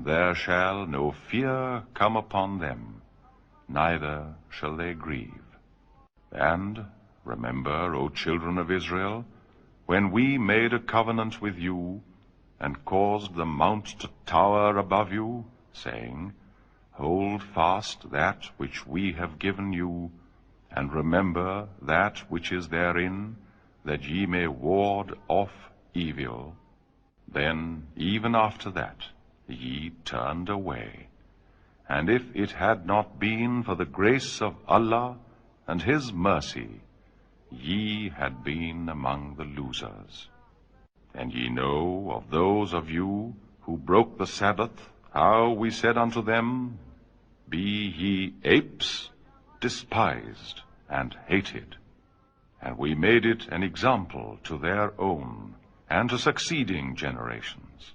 there 0.06 0.32
shall 0.34 0.88
no 0.90 1.10
fear 1.20 1.76
children 8.14 8.58
of 8.58 8.70
us 8.76 8.90
we 9.92 9.98
we 10.12 10.36
made 10.46 10.74
O 10.74 11.46
you 11.58 11.78
and 12.66 12.76
cause 12.90 13.28
داؤنٹ 13.36 14.04
whole 16.98 17.36
we've 18.60 19.26
given 19.42 19.70
remember 20.94 21.62
those 21.88 22.70
then 22.72 23.24
G 24.02 24.24
may 24.34 24.44
ward 24.62 25.12
of 25.38 25.54
E 25.98 26.10
we've 26.16 26.38
then 27.34 27.62
even 28.08 28.36
after 28.42 28.70
that 28.80 30.10
and 30.14 30.50
away 30.56 30.78
and 31.94 32.10
if 32.14 32.36
it 32.42 32.60
had 32.60 32.84
not 32.92 33.16
be 33.20 33.34
grace 33.98 34.42
of 34.50 34.54
Allah 34.78 35.10
and 35.68 35.88
his 35.88 36.12
mercy 36.26 36.66
Ye 37.50 38.10
had 38.10 38.44
been 38.44 38.90
among 38.90 39.36
the 39.36 39.44
losers. 39.44 40.28
And 41.14 41.32
ye 41.32 41.48
know 41.48 42.12
of 42.12 42.30
those 42.30 42.74
of 42.74 42.90
you 42.90 43.34
who 43.62 43.78
broke 43.78 44.18
the 44.18 44.26
Sabbath, 44.26 44.90
how 45.12 45.50
we 45.50 45.70
said 45.70 45.96
unto 45.96 46.22
them, 46.22 46.78
Be 47.48 47.58
ye 47.58 48.34
apes, 48.44 49.10
despised 49.60 50.60
and 50.88 51.16
hated. 51.26 51.76
And 52.60 52.76
we 52.76 52.94
made 52.94 53.24
it 53.24 53.48
an 53.48 53.62
example 53.62 54.38
to 54.44 54.58
their 54.58 54.92
own 55.00 55.54
and 55.88 56.10
to 56.10 56.18
succeeding 56.18 56.96
generations, 56.96 57.94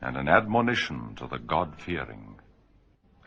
and 0.00 0.16
an 0.16 0.26
admonition 0.26 1.14
to 1.16 1.26
the 1.26 1.38
God-fearing. 1.38 2.40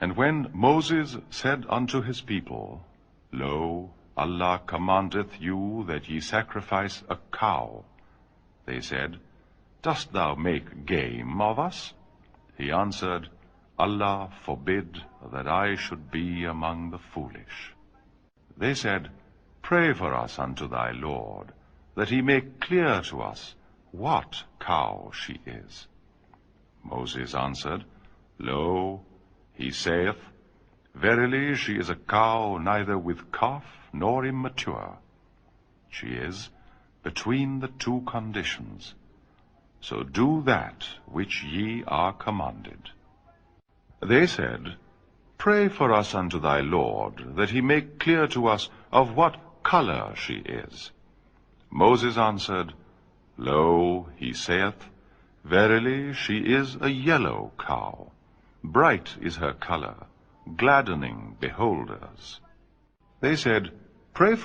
And 0.02 0.17
when 0.17 0.50
Moses 0.52 1.17
said 1.30 1.63
unto 1.69 2.02
his 2.02 2.21
people, 2.21 2.84
Lo, 3.32 3.86
Allah 4.23 4.53
command 4.69 5.15
you 5.39 5.82
sacrifice 5.88 6.93
a 7.08 7.13
cow 7.38 7.75
this 9.86 10.08
the 10.13 10.23
make 10.45 10.63
games 10.89 11.93
Allah 13.86 14.17
فو 14.45 14.56
bag 14.69 14.91
the 15.34 15.41
foolish 17.12 17.56
they 18.62 18.71
said 18.86 19.03
pray for 19.69 20.12
to 20.60 20.65
what 23.99 24.32
cow 24.67 24.95
she 25.25 25.36
is 25.56 25.73
Moses 27.21 27.34
answer 27.45 27.77
love 28.49 28.65
he 29.60 29.67
she 29.71 30.08
is 31.80 31.89
a 31.91 31.95
cow 32.13 32.45
نائ 32.65 32.82
د 32.84 32.86
واف 33.06 33.65
nor 33.93 34.26
ام 34.28 34.45
is 34.45 34.67
between 37.06 37.62
the 37.62 37.67
two 37.84 38.00
condition 38.12 38.65
so 39.89 39.95
do 40.17 40.26
that 40.47 40.80
which 41.15 41.32
he 41.52 41.67
are 41.97 42.12
commanded 42.23 42.84
they 44.10 44.21
said 44.36 44.63
pray 45.43 45.62
for 45.78 45.89
sun 46.12 46.26
to 46.34 46.39
دارڈ 46.47 47.13
دیک 47.38 47.84
clear 48.06 48.26
to 48.34 48.41
a 49.00 49.02
what 49.17 49.34
she 50.26 50.38
is 50.63 50.76
Moses 51.84 52.00
is 52.06 52.17
answered 52.28 52.67
lo 53.47 53.69
he 54.21 54.30
she 54.34 54.60
is 56.56 56.69
a 56.82 56.91
کھا 57.63 57.84
bright 58.73 59.08
is 59.26 59.36
her 59.41 59.52
colour 59.67 59.97
gladdening 60.62 61.19
بہوڈ 61.41 61.89
said 63.21 64.43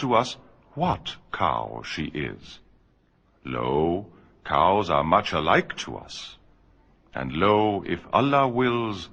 to 0.00 0.12
us 0.16 0.36
what 0.76 1.08
cow 1.38 1.80
she 1.92 2.06
is 2.26 2.58
lo 3.56 3.72
cows 4.50 4.90
like 5.44 5.72
to 5.84 7.32
lo 7.34 7.56
Allah 8.20 8.44
wills 8.54 9.06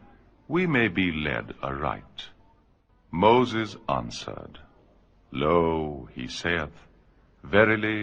we 0.49 0.65
may 0.75 0.87
bed 0.99 1.51
Moses 3.23 3.55
is 3.61 3.75
answered 3.97 4.57
lo 5.43 5.59
he 6.17 6.27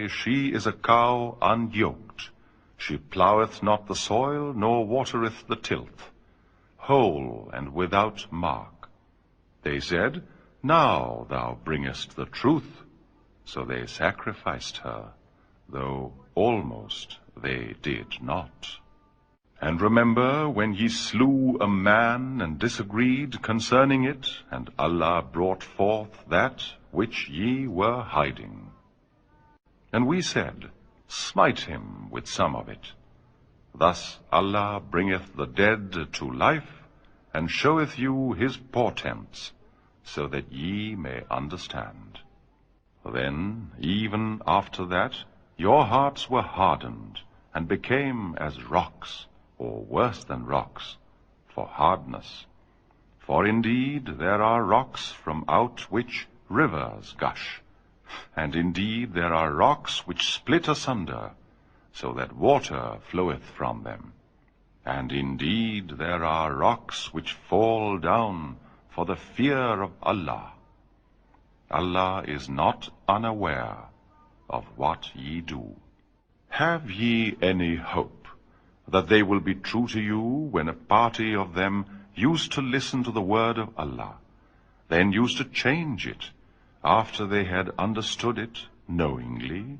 she 0.09 0.35
is 0.55 0.67
okay 0.73 0.91
she 2.85 2.97
flower 3.13 3.45
not 3.63 3.89
the 3.89 3.93
soil 4.03 4.59
nor 4.59 4.71
water 4.93 5.53
tilth 5.55 6.03
whole 6.89 7.53
and 7.53 7.69
without 7.73 8.21
mark 8.45 8.80
They 9.63 9.79
said, 9.79 10.23
Now 10.63 11.27
thou 11.29 11.57
bringest 11.63 12.15
the 12.15 12.25
truth. 12.25 12.81
So 13.45 13.65
they 13.65 13.85
sacrificed 13.85 14.77
her, 14.77 15.13
though 15.69 16.13
almost 16.35 17.17
they 17.35 17.75
did 17.81 18.21
not. 18.21 18.69
And 19.59 19.81
remember 19.81 20.49
when 20.49 20.73
ye 20.73 20.89
slew 20.89 21.57
a 21.61 21.67
man 21.67 22.41
and 22.41 22.57
disagreed 22.57 23.41
concerning 23.43 24.05
it, 24.05 24.25
and 24.49 24.71
Allah 24.77 25.21
brought 25.21 25.63
forth 25.63 26.23
that 26.29 26.65
which 26.89 27.29
ye 27.29 27.67
were 27.67 28.01
hiding. 28.01 28.71
And 29.93 30.07
we 30.07 30.23
said, 30.23 30.69
Smite 31.07 31.61
him 31.71 32.09
with 32.09 32.25
some 32.25 32.55
of 32.55 32.69
it. 32.69 32.93
Thus 33.75 34.17
Allah 34.31 34.81
bringeth 34.81 35.35
the 35.35 35.49
dead 35.65 36.07
to 36.13 36.31
life, 36.31 36.69
and 37.33 37.49
showeth 37.49 37.97
you 37.97 38.33
his 38.33 38.57
portents, 38.57 39.51
so 40.03 40.27
that 40.27 40.51
ye 40.51 40.95
may 40.95 41.23
understand. 41.29 42.19
Then, 43.05 43.71
even 43.79 44.41
after 44.45 44.85
that, 44.85 45.15
your 45.57 45.85
hearts 45.85 46.29
were 46.29 46.47
hardened, 46.57 47.19
and 47.53 47.67
became 47.67 48.35
as 48.37 48.63
rocks, 48.63 49.25
or 49.57 49.81
worse 49.81 50.23
than 50.25 50.45
rocks, 50.45 50.97
for 51.47 51.67
hardness. 51.67 52.45
For 53.19 53.45
indeed 53.45 54.05
there 54.19 54.41
are 54.41 54.63
rocks 54.63 55.07
from 55.09 55.45
out 55.47 55.79
which 55.91 56.27
rivers 56.49 57.15
gush, 57.17 57.61
and 58.35 58.55
indeed 58.55 59.13
there 59.13 59.33
are 59.33 59.53
rocks 59.53 60.05
which 60.05 60.33
split 60.33 60.67
asunder, 60.67 61.31
so 61.93 62.13
that 62.13 62.35
water 62.35 62.97
floweth 63.09 63.43
from 63.57 63.83
them. 63.83 64.09
And 64.85 65.11
indeed 65.11 65.99
there 65.99 66.25
are 66.25 66.53
rocks 66.53 67.13
which 67.13 67.33
fall 67.33 67.99
down 67.99 68.57
for 68.89 69.05
the 69.05 69.15
fear 69.15 69.83
of 69.85 69.91
Allah. 70.01 70.53
Allah 71.69 72.25
is 72.27 72.49
not 72.49 72.89
unaware 73.07 73.77
of 74.49 74.65
what 74.75 75.11
ye 75.15 75.41
do. 75.41 75.75
Have 76.49 76.89
ye 76.89 77.37
any 77.41 77.75
hope 77.75 78.27
that 78.87 79.07
they 79.07 79.21
will 79.23 79.39
be 79.39 79.55
true 79.55 79.87
to 79.87 80.01
you 80.01 80.49
when 80.51 80.67
a 80.67 80.81
party 80.91 81.33
of 81.35 81.53
them 81.53 81.85
used 82.15 82.51
to 82.53 82.61
listen 82.61 83.03
to 83.03 83.11
the 83.11 83.29
word 83.35 83.57
of 83.57 83.69
Allah, 83.77 84.15
then 84.89 85.13
used 85.13 85.37
to 85.37 85.45
change 85.45 86.07
it 86.07 86.31
after 86.83 87.27
they 87.27 87.45
had 87.45 87.71
understood 87.77 88.37
it 88.37 88.65
knowingly? 88.87 89.79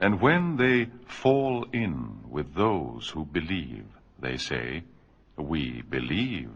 And 0.00 0.20
when 0.20 0.56
they 0.56 0.90
fall 1.06 1.66
in 1.72 2.22
with 2.30 2.54
those 2.54 3.10
who 3.10 3.24
believe, 3.24 3.84
say 4.46 4.58
we 5.48 5.64
believe 5.90 6.50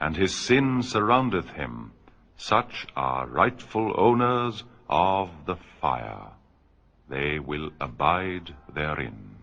and 0.00 0.16
his 0.16 0.34
sin 0.34 0.82
surroundeth 0.82 1.50
him, 1.50 1.92
such 2.36 2.86
are 2.96 3.26
rightful 3.26 3.92
owners 3.98 4.64
of 4.88 5.30
the 5.46 5.56
fire. 5.80 6.32
They 7.08 7.38
will 7.38 7.70
abide 7.80 8.54
therein. 8.74 9.36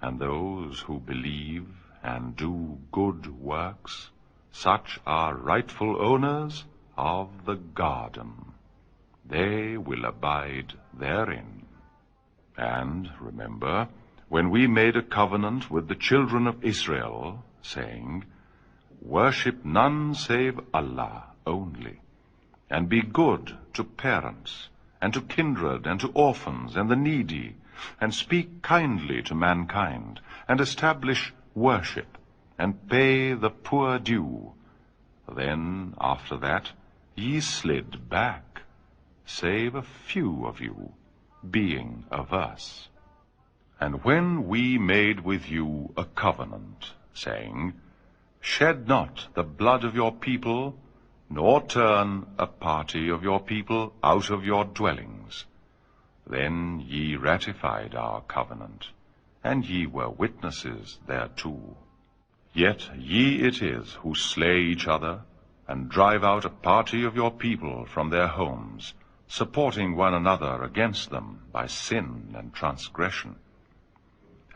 And 0.00 0.18
those 0.18 0.80
who 0.80 1.00
believe 1.00 1.68
and 2.02 2.36
do 2.36 2.78
good 2.92 3.26
works, 3.40 4.10
such 4.52 5.00
are 5.06 5.34
rightful 5.34 6.00
owners 6.00 6.64
of 6.96 7.44
the 7.44 7.56
garden. 7.56 8.32
They 9.26 9.76
will 9.76 10.04
abide 10.04 10.72
therein. 10.96 11.66
And 12.56 13.10
remember, 13.20 13.88
when 14.34 14.46
we 14.52 14.64
made 14.66 14.96
a 14.96 15.00
covenant 15.14 15.64
وتر 15.70 16.30
needy 27.02 27.42
and 28.00 28.10
speak kindly 28.10 29.20
to 29.28 29.34
mankind 29.76 30.14
and 30.48 30.58
asset 30.66 30.84
pay 32.88 33.06
after 36.00 36.36
دیکھو 38.10 40.92
And 43.78 44.02
when 44.04 44.48
we 44.48 44.78
made 44.78 45.20
with 45.20 45.48
you 45.50 45.92
a 45.96 46.04
covenant, 46.04 46.92
saying, 47.12 47.74
Shed 48.40 48.88
not 48.88 49.26
the 49.34 49.42
blood 49.42 49.84
of 49.84 49.94
your 49.94 50.12
people, 50.12 50.78
nor 51.28 51.60
turn 51.62 52.26
a 52.38 52.46
party 52.46 53.10
of 53.10 53.22
your 53.22 53.40
people 53.40 53.92
out 54.02 54.30
of 54.30 54.46
your 54.46 54.64
dwellings, 54.64 55.44
then 56.26 56.82
ye 56.88 57.16
ratified 57.16 57.94
our 57.94 58.22
covenant, 58.22 58.88
and 59.44 59.64
ye 59.64 59.84
were 59.86 60.08
witnesses 60.08 60.98
thereto. 61.06 61.76
Yet 62.54 62.88
ye 62.96 63.40
it 63.42 63.60
is 63.60 63.92
who 64.00 64.14
slay 64.14 64.60
each 64.62 64.86
other, 64.88 65.22
and 65.68 65.90
drive 65.90 66.24
out 66.24 66.46
a 66.46 66.56
party 66.64 67.04
of 67.04 67.14
your 67.14 67.30
people 67.30 67.84
from 67.84 68.08
their 68.08 68.28
homes, 68.28 68.94
supporting 69.28 69.96
one 69.96 70.14
another 70.14 70.62
against 70.62 71.10
them 71.10 71.42
by 71.52 71.66
sin 71.66 72.34
and 72.34 72.54
transgression. 72.54 73.34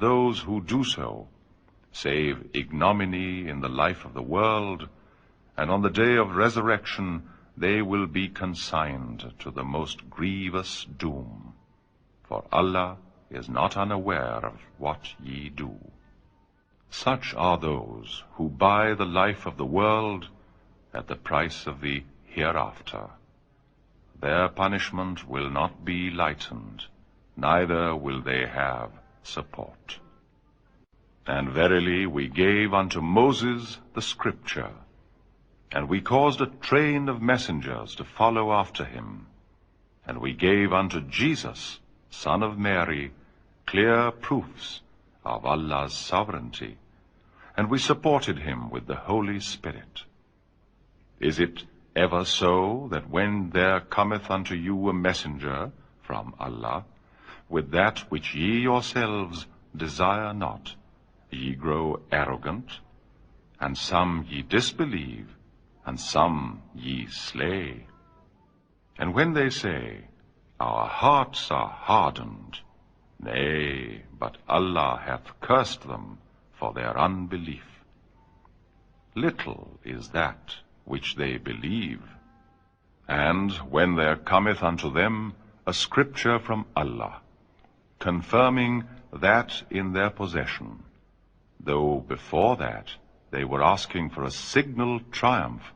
those 0.00 0.44
who 0.46 0.58
do 0.68 0.82
so 1.98 2.34
ignominy 2.54 3.50
in 3.50 3.62
the 3.62 3.68
life 3.82 4.06
of 4.06 4.14
the 4.14 4.22
world 4.28 4.82
and 5.56 5.70
on 5.70 5.84
the 5.84 5.88
day 6.02 6.16
of 6.18 6.36
resurrection 6.38 7.16
they 7.64 7.76
will 7.92 8.06
be 8.16 8.26
consigned 8.40 9.24
to 9.40 9.50
the 9.58 9.68
most 9.72 10.02
grievous 10.18 10.72
doom, 11.04 11.52
for 12.28 12.42
Allah 12.60 12.88
is 13.40 13.50
not 13.56 13.76
unaware 13.82 14.46
of 14.50 14.66
what 14.86 15.10
ye 15.30 15.50
do. 15.62 15.70
Such 17.00 17.34
are 17.46 17.58
those 17.66 18.16
who 18.36 18.48
buy 18.64 18.94
the 18.94 19.10
life 19.18 19.44
of 19.52 19.60
the 19.60 19.70
world 19.78 20.28
at 21.02 21.12
the 21.12 21.20
price 21.28 21.60
of 21.74 21.80
the 21.82 22.02
hereafter. 22.38 23.04
Their 24.24 24.48
punishment 24.48 25.28
will 25.36 25.50
not 25.60 25.78
be 25.92 26.10
lightened, 26.24 26.84
neither 27.46 27.94
will 27.94 28.28
they 28.30 28.42
have 28.56 28.90
support. 29.36 29.98
And 31.38 31.56
verily 31.62 32.00
we 32.20 32.28
gave 32.42 32.80
unto 32.84 33.10
Moses 33.14 33.74
the 33.94 34.08
scripture, 34.10 34.70
and 35.72 35.88
we 35.88 36.00
caused 36.00 36.40
a 36.40 36.50
train 36.66 37.08
of 37.08 37.22
messengers 37.22 37.94
to 37.96 38.08
follow 38.18 38.50
after 38.52 38.84
him. 38.84 39.26
And 40.06 40.18
we 40.18 40.32
gave 40.34 40.72
unto 40.72 41.00
Jesus, 41.00 41.78
son 42.10 42.42
of 42.42 42.58
Mary, 42.58 43.12
clear 43.66 44.10
proofs 44.10 44.80
of 45.24 45.46
Allah's 45.46 45.94
sovereignty. 45.94 46.76
And 47.56 47.70
we 47.70 47.78
supported 47.78 48.40
him 48.40 48.68
with 48.68 48.86
the 48.86 49.00
Holy 49.06 49.38
Spirit. 49.38 50.02
Is 51.20 51.38
it 51.38 51.62
ever 51.94 52.24
so 52.24 52.88
that 52.90 53.08
when 53.08 53.50
there 53.54 53.80
cometh 53.80 54.30
unto 54.30 54.56
you 54.56 54.88
a 54.88 54.94
messenger 54.94 55.70
from 56.02 56.34
Allah, 56.40 56.84
with 57.48 57.70
that 57.70 58.10
which 58.10 58.34
ye 58.34 58.60
yourselves 58.66 59.46
desire 59.76 60.32
not, 60.32 60.74
ye 61.30 61.54
grow 61.54 62.00
arrogant, 62.10 62.78
and 63.60 63.78
some 63.78 64.26
ye 64.28 64.42
disbelieve, 64.42 65.28
hard 65.86 67.06
for 71.36 72.12
their 76.78 76.96
in 76.96 77.26
Liz 77.32 77.62
they 81.16 81.36
believe 81.46 81.98
and 83.08 83.52
when 83.74 83.94
to 84.80 84.90
them 85.00 85.28
scripture 85.66 86.38
from 86.46 86.62
Allah 86.84 87.18
confirm 88.04 88.58
this 89.22 89.62
in 89.80 89.92
possession 90.16 90.70
though 91.66 91.82
before 92.08 92.56
the 92.62 92.74
Vesak 93.32 93.92
for 94.14 94.24
signal 94.56 94.96
triumph 95.16 95.70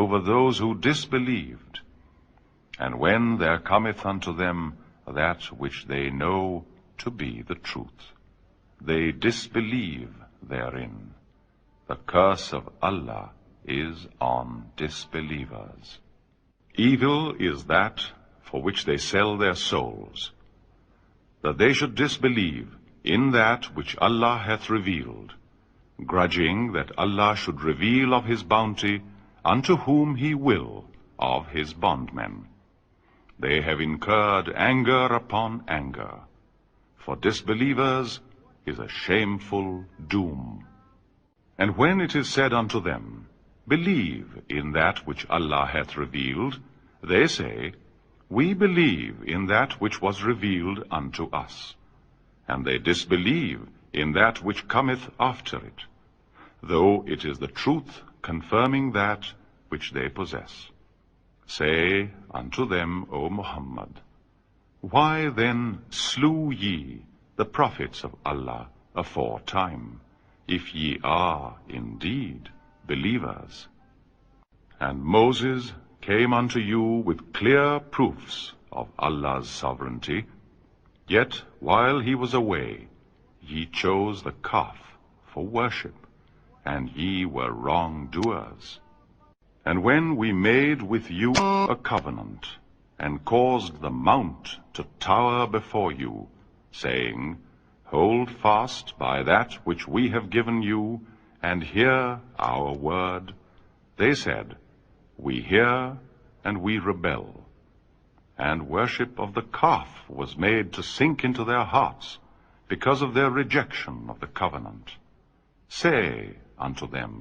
over 0.00 0.20
those 0.24 0.60
who 0.60 0.72
disbelieve 0.86 1.56
and 2.82 2.94
where 4.38 5.52
which 5.60 5.76
they 5.88 6.02
know 6.20 6.34
to 7.04 7.10
be 7.22 7.30
truth 7.48 8.00
they 8.88 9.00
disbelieve 9.28 10.08
there 10.50 10.76
thus 12.12 12.52
of 12.54 12.68
Allah 12.90 13.24
is 13.78 14.06
on 14.30 14.60
disbeliever 14.78 15.68
evil 16.86 17.48
is 17.52 17.66
that 17.70 17.98
which 18.64 18.86
they 18.86 18.96
sell 19.10 19.38
their 19.40 19.54
souls 19.68 20.30
that 21.44 21.50
they 21.60 21.72
should 21.80 21.96
disbelieve 22.00 22.64
in 23.16 23.32
دلہ 23.32 24.36
has 24.46 24.70
revealed 24.70 25.39
grudging 26.08 26.70
دلہ 26.74 27.22
شاؤنڈریز 27.38 28.42
bound 28.48 29.72
meant 32.18 33.44
anger 34.54 35.10
upon 35.14 35.58
dish 37.22 37.42
بلیوریو 37.48 38.24
دازیلڈ 53.92 54.58
come 54.68 54.90
after 55.28 55.68
though 56.62 57.04
it 57.06 57.24
is 57.24 57.38
the 57.38 57.54
truth 57.60 58.02
confirming 58.22 58.92
that 58.92 59.32
which 59.68 59.92
they 59.92 60.08
possess. 60.08 60.70
Say 61.46 62.10
unto 62.30 62.66
them, 62.66 63.06
O 63.10 63.28
Muhammad, 63.30 64.00
why 64.80 65.28
then 65.28 65.82
slew 65.90 66.52
ye 66.52 67.02
the 67.36 67.50
prophets 67.58 68.04
of 68.04 68.14
Allah 68.24 68.68
aforetime, 68.94 70.00
if 70.46 70.74
ye 70.74 71.00
are 71.02 71.56
indeed 71.68 72.48
believers? 72.86 73.66
And 74.78 75.02
Moses 75.02 75.72
came 76.00 76.32
unto 76.32 76.58
you 76.58 76.84
with 77.10 77.32
clear 77.32 77.80
proofs 77.80 78.52
of 78.72 78.88
Allah's 78.98 79.48
sovereignty, 79.48 80.26
yet 81.08 81.42
while 81.58 82.00
he 82.00 82.14
was 82.14 82.34
away, 82.34 82.86
ye 83.42 83.66
chose 83.66 84.22
the 84.22 84.36
calf 84.48 84.78
for 85.34 85.44
worship. 85.44 85.88
Road 86.76 88.16
wait 88.26 90.02
we 90.18 90.30
made 90.42 90.82
with 90.90 91.10
the mount 93.82 94.78
hold 97.92 98.30
fast 98.40 98.92
we 99.88 100.08
ریبلکر 106.86 107.52
half 111.72 112.10
back 112.68 112.86
of 112.88 113.02
dejection 113.14 114.08
to 116.78 116.86
them 116.92 117.12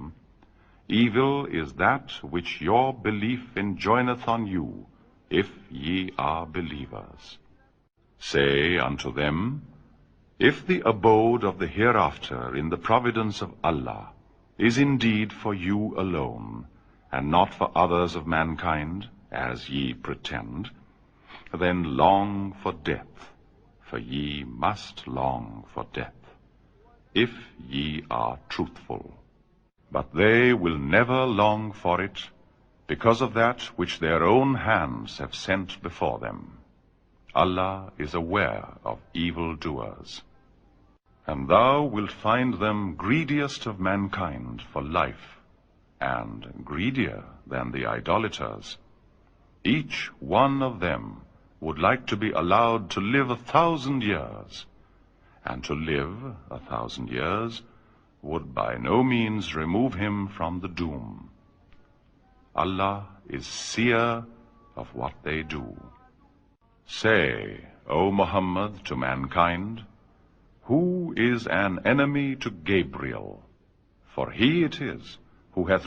evil 1.16 1.60
is 1.60 1.74
this 1.78 2.18
which 2.32 2.62
your 2.62 2.92
believing 3.04 4.46
you 4.48 4.66
if 5.40 5.52
you 5.70 6.22
are 6.24 6.46
believer 6.56 7.06
abode 10.92 11.46
of 11.52 11.60
the hereafter 11.62 13.42
Allah 13.72 14.02
is 14.70 14.80
indeed 15.06 15.34
for 15.42 15.54
you 15.60 15.80
N 16.02 16.64
and 17.12 17.32
not 17.32 17.54
for 17.58 17.68
other 18.24 18.54
kind 18.62 19.06
as 19.42 19.66
you 19.70 19.96
per 21.60 21.64
long 22.02 22.52
for 22.64 22.74
death 22.84 23.24
for 23.90 24.00
you 24.08 24.46
must 24.68 25.08
long 25.16 25.62
for 25.74 25.84
death 25.94 27.18
you 27.76 28.02
are 28.22 28.36
truthful 28.88 29.08
But 29.98 30.14
they 30.22 30.54
will 30.54 30.80
never 30.94 31.20
long 31.42 31.70
for 31.84 32.00
it, 32.02 32.24
because 32.88 33.22
of 33.26 33.36
that 33.36 33.64
which 33.82 34.00
their 34.02 34.24
own 34.32 34.56
hands 34.66 35.18
have 35.18 35.42
sent 35.42 35.78
before 35.88 36.18
them. 36.26 36.42
Allah 37.44 37.94
is 38.06 38.14
aware 38.20 38.68
of 38.84 39.24
evildoers. 39.26 40.22
And 41.26 41.50
thou 41.56 41.84
wilt 41.84 42.16
find 42.26 42.60
them 42.60 42.84
greediest 43.06 43.66
of 43.72 43.84
mankind 43.88 44.64
for 44.76 44.84
life, 45.00 45.28
and 46.10 46.48
greedier 46.72 47.24
than 47.56 47.72
the 47.72 47.86
idolaters. 47.86 48.78
Each 49.76 49.98
one 50.34 50.62
of 50.70 50.80
them 50.86 51.10
would 51.68 51.82
like 51.86 52.06
to 52.14 52.18
be 52.26 52.32
allowed 52.44 52.90
to 52.92 53.10
live 53.18 53.36
1,000 53.36 54.10
years, 54.12 54.64
and 55.46 55.64
to 55.64 55.78
live 55.92 56.16
1,000 56.30 57.22
years 57.22 57.58
would 58.28 58.42
by 58.54 58.78
no 58.84 59.02
means 59.10 59.56
remove 59.56 59.88
him 60.00 60.26
from 60.38 60.58
the 60.60 60.68
doom 60.78 61.18
Allah 62.64 63.00
is 63.36 63.46
seer 63.46 64.20
of 67.98 68.10
Muhammad 68.16 68.84
to 68.88 68.96
mankind 69.36 69.80
who 70.70 70.80
is 71.28 71.48
enemy 71.88 72.18
to 72.44 72.50
Gabriel 72.68 73.12
for 74.16 74.32
heat 74.40 74.80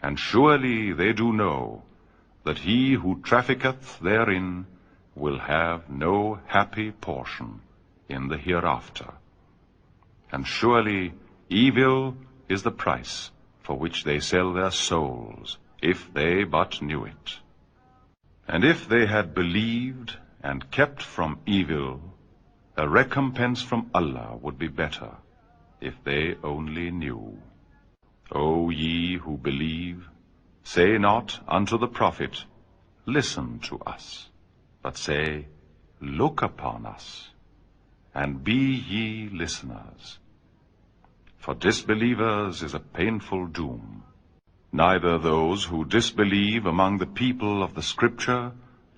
and 0.04 0.18
surely 0.28 0.92
they 0.98 1.10
do 1.18 1.32
know 1.40 1.54
do 2.44 3.12
traffic 3.30 3.66
portion 7.04 7.52
after 8.76 9.10
and 10.34 10.50
surely 10.58 11.00
evil 11.62 12.00
is 12.56 12.66
the 12.66 12.78
price 12.84 13.16
for 13.66 13.74
which 13.82 13.98
they 14.08 14.18
sell 14.30 14.52
their 14.54 14.74
souls, 14.84 15.58
if 15.92 16.02
they 16.18 16.32
but 16.56 16.78
knew 16.86 17.04
it. 17.10 17.34
And 18.48 18.66
if 18.70 18.82
they 18.88 19.04
had 19.12 19.36
believed 19.38 20.16
and 20.52 20.70
kept 20.78 21.04
from 21.10 21.36
evil, 21.58 21.92
the 22.78 22.88
recompense 22.96 23.62
from 23.70 23.84
Allah 24.00 24.28
would 24.46 24.58
be 24.62 24.80
better, 24.80 25.12
if 25.92 26.00
they 26.08 26.22
only 26.52 26.88
knew. 27.04 27.22
O 28.44 28.46
ye 28.82 28.92
who 29.26 29.36
believe, 29.50 30.08
say 30.74 30.90
not 31.06 31.38
unto 31.60 31.80
the 31.84 31.94
Prophet, 32.00 32.44
Listen 33.14 33.48
to 33.64 33.74
us, 33.94 34.06
but 34.86 35.00
say, 35.06 35.24
Look 36.20 36.42
upon 36.48 36.90
us, 36.94 37.08
and 38.14 38.42
be 38.50 38.60
ye 38.90 39.06
listeners. 39.44 40.12
For 41.44 41.54
disbelievers 41.62 42.62
is 42.66 42.74
a 42.76 42.86
painful 42.98 43.42
doom. 43.56 43.88
Neither 44.80 45.12
those 45.18 45.64
who 45.70 45.88
disbelieve 45.94 46.70
among 46.70 46.96
the 47.00 47.12
people 47.20 47.64
of 47.66 47.74
the 47.74 47.84
Scripture, 47.88 48.52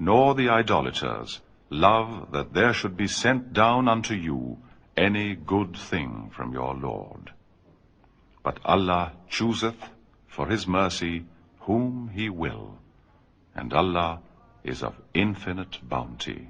nor 0.08 0.26
the 0.34 0.48
idolaters, 0.58 1.40
love 1.86 2.12
that 2.36 2.52
there 2.58 2.72
should 2.72 2.96
be 3.02 3.10
sent 3.16 3.52
down 3.60 3.92
unto 3.96 4.14
you 4.28 4.40
any 5.08 5.26
good 5.54 5.80
thing 5.92 6.12
from 6.36 6.54
your 6.58 6.74
Lord. 6.74 7.32
But 8.42 8.60
Allah 8.74 9.04
chooseth 9.28 9.88
for 10.36 10.46
His 10.52 10.68
mercy 10.80 11.16
whom 11.70 12.10
He 12.20 12.30
will, 12.44 12.68
and 13.56 13.74
Allah 13.82 14.10
is 14.62 14.84
of 14.90 15.02
infinite 15.24 15.82
bounty. 15.96 16.42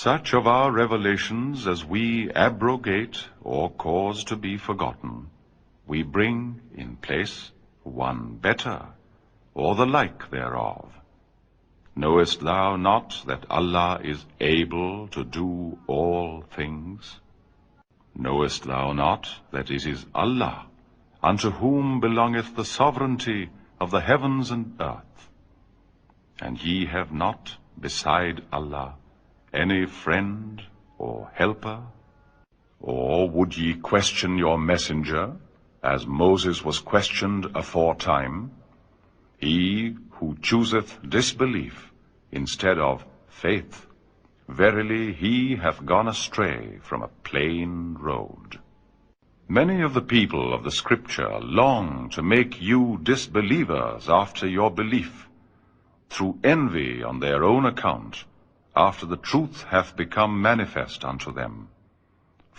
Such 0.00 0.32
of 0.38 0.48
our 0.52 0.72
revelations 0.76 1.66
as 1.72 1.82
we 1.92 2.30
abrogate 2.46 3.18
or 3.42 3.62
cause 3.84 4.24
to 4.30 4.36
be 4.46 4.56
forgotten, 4.64 5.12
we 5.92 6.02
bring 6.16 6.42
in 6.74 6.90
place 7.06 7.36
one 8.00 8.20
better, 8.46 8.74
or 9.54 9.70
the 9.78 9.86
like 9.92 10.26
thereof. 10.34 10.98
Knowest 12.04 12.44
thou 12.48 12.76
not 12.76 13.16
that 13.30 13.46
Allah 13.48 14.02
is 14.10 14.26
able 14.50 15.08
to 15.16 15.24
do 15.38 15.48
all 15.96 16.44
things? 16.58 17.08
Knowest 18.26 18.68
thou 18.72 18.92
not 18.92 19.32
that 19.56 19.74
it 19.78 19.88
is 19.94 20.04
Allah, 20.26 20.66
unto 21.22 21.54
whom 21.62 22.00
belongeth 22.10 22.52
the 22.54 22.70
sovereignty 22.74 23.48
of 23.80 23.96
the 23.96 24.04
heavens 24.12 24.52
and 24.58 24.84
earth? 24.90 25.26
And 26.38 26.62
ye 26.68 26.78
have 26.98 27.18
not, 27.24 27.56
beside 27.88 28.44
Allah, 28.52 28.86
any 29.64 29.86
friend 30.04 30.64
or 30.98 31.30
helper? 31.34 31.80
Or 32.80 33.28
would 33.38 33.56
ye 33.56 33.74
question 33.88 34.38
your 34.38 34.58
messenger, 34.58 35.24
as 35.94 36.06
Moses 36.06 36.62
was 36.64 36.82
questioned 36.92 37.48
aforetime? 37.62 38.38
He 39.38 39.96
who 40.18 40.36
chooseth 40.50 40.92
disbelief 41.16 41.80
instead 42.30 42.78
of 42.90 43.06
faith, 43.42 43.80
verily 44.62 45.12
he 45.24 45.56
hath 45.64 45.82
gone 45.92 46.08
astray 46.12 46.78
from 46.82 47.02
a 47.02 47.14
plain 47.32 47.72
road. 48.10 48.60
Many 49.56 49.82
of 49.88 49.92
the 49.94 50.06
people 50.12 50.54
of 50.54 50.64
the 50.66 50.76
Scripture 50.76 51.38
long 51.62 52.10
to 52.14 52.22
make 52.34 52.60
you 52.68 52.98
disbelievers 53.10 54.08
after 54.20 54.48
your 54.52 54.70
belief, 54.80 55.28
through 56.10 56.38
envy 56.56 57.02
on 57.02 57.20
their 57.20 57.44
own 57.54 57.72
account, 57.74 58.24
truth 58.76 59.74
become 59.96 60.32
manifest 60.42 61.04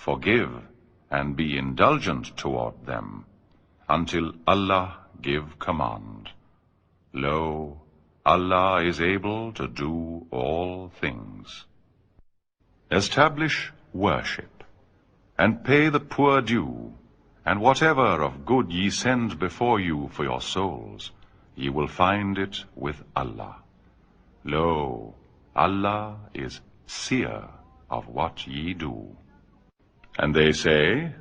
forgive 0.26 0.48
and 1.18 1.36
be 1.38 1.48
indulgent 1.58 2.26
asset 15.38 15.98
پو 16.16 16.34
and 17.50 17.60
whatever 17.84 18.20
of 18.24 18.34
good 18.50 18.74
you 18.74 18.90
send 19.04 19.34
بو 19.40 19.48
for 19.58 19.80
your 19.80 20.40
souls 20.54 21.12
you 21.66 21.74
will 21.74 21.88
find 22.02 22.40
it 22.40 22.60
و 22.76 23.24
Allah 25.62 26.22
is 26.46 26.60
seer 26.96 27.46
of 27.90 28.10
what 28.20 28.44
ye 28.56 28.74
do. 28.74 28.96
And 30.18 30.36
they 30.38 30.52
say, 30.66 31.14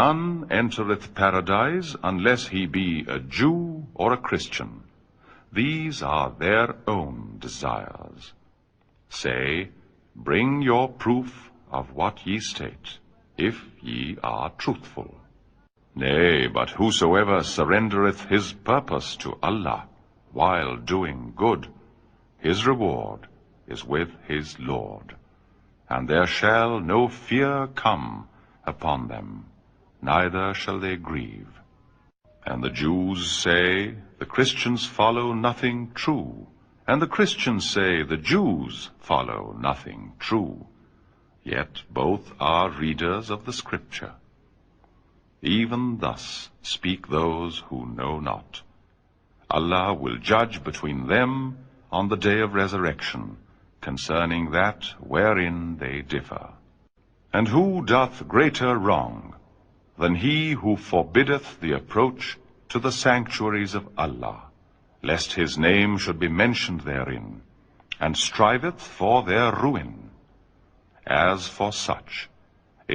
none 0.00 0.24
entereth 0.58 1.14
paradise 1.20 1.94
unless 2.12 2.46
he 2.48 2.64
be 2.66 2.88
a 3.16 3.18
Jew 3.38 3.88
or 3.94 4.12
a 4.12 4.24
Christian. 4.30 4.74
These 5.60 6.02
are 6.02 6.28
their 6.44 6.66
own 6.96 7.16
desires. 7.46 8.32
Say, 9.22 9.70
bring 10.28 10.60
your 10.62 10.88
proof 11.04 11.38
of 11.80 11.94
what 12.02 12.26
ye 12.26 12.40
state, 12.40 12.92
if 13.50 13.64
ye 13.92 14.02
are 14.32 14.50
truthful. 14.64 15.08
Nay, 15.94 16.48
but 16.58 16.76
whosoever 16.82 17.40
surrendereth 17.54 18.28
his 18.34 18.52
purpose 18.52 19.16
to 19.24 19.38
Allah 19.42 19.80
while 20.42 20.76
doing 20.86 21.32
good, 21.46 21.72
his 22.50 22.66
reward 22.66 23.26
is 23.68 23.84
with 23.84 24.10
his 24.26 24.56
Lord, 24.58 25.14
and 25.88 26.08
there 26.08 26.26
shall 26.26 26.80
no 26.80 27.08
fear 27.08 27.68
come 27.74 28.28
upon 28.64 29.08
them, 29.08 29.46
neither 30.02 30.54
shall 30.54 30.78
they 30.80 30.96
grieve. 30.96 31.60
And 32.46 32.62
the 32.62 32.76
Jews 32.82 33.30
say, 33.30 33.94
the 34.18 34.26
Christians 34.26 34.86
follow 34.86 35.32
nothing 35.34 35.92
true, 35.94 36.46
and 36.86 37.02
the 37.02 37.14
Christians 37.16 37.68
say, 37.68 38.02
the 38.02 38.22
Jews 38.32 38.90
follow 38.98 39.56
nothing 39.68 40.12
true. 40.18 40.66
Yet 41.44 41.82
both 41.90 42.32
are 42.38 42.68
readers 42.68 43.30
of 43.30 43.46
the 43.46 43.52
Scripture. 43.52 44.12
Even 45.40 45.98
thus 45.98 46.50
speak 46.62 47.08
those 47.08 47.60
who 47.70 47.86
know 47.86 48.20
not. 48.20 48.62
Allah 49.48 49.94
will 49.94 50.18
judge 50.18 50.62
between 50.62 51.06
them 51.08 51.32
on 51.90 52.08
the 52.08 52.22
day 52.28 52.40
of 52.40 52.54
resurrection, 52.54 53.36
concerning 53.88 54.52
that 54.58 54.92
wherein 55.14 55.56
they 55.82 55.96
differ. 56.14 56.44
And 57.38 57.48
who 57.54 57.86
doth 57.92 58.16
greater 58.34 58.72
wrong 58.76 59.36
than 60.02 60.20
he 60.24 60.36
who 60.64 60.74
forbiddeth 60.88 61.48
the 61.64 61.72
approach 61.78 62.26
to 62.74 62.80
the 62.86 62.94
sanctuaries 62.98 63.76
of 63.78 63.88
Allah, 64.06 64.48
lest 65.10 65.36
his 65.40 65.56
name 65.64 65.96
should 66.04 66.20
be 66.22 66.32
mentioned 66.40 66.84
therein, 66.88 67.28
and 68.06 68.24
striveth 68.24 68.88
for 69.00 69.22
their 69.28 69.48
ruin? 69.64 69.94
As 71.18 71.48
for 71.60 71.72
such, 71.80 72.20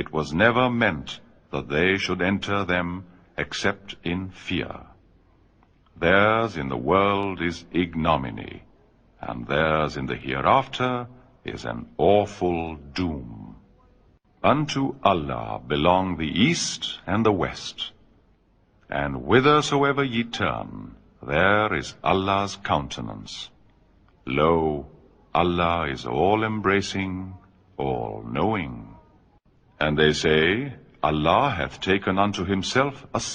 it 0.04 0.14
was 0.18 0.36
never 0.46 0.68
meant 0.82 1.18
that 1.56 1.74
they 1.74 1.88
should 2.06 2.26
enter 2.26 2.60
them 2.74 2.94
except 3.46 3.96
in 4.14 4.28
fear. 4.50 4.78
Theirs 6.04 6.62
in 6.66 6.70
the 6.74 6.84
world 6.92 7.50
is 7.50 7.66
ignominy, 7.86 8.54
east 9.30 10.00
and 17.08 17.26
the 17.26 17.36
west 17.42 17.92
Allah 24.26 24.72
Allah 25.44 25.86
is 25.92 26.06
all 26.08 26.44
embrace 26.46 26.96
knowing 28.34 28.82
Allah 31.08 31.48
have 31.58 31.68
taken 31.82 32.42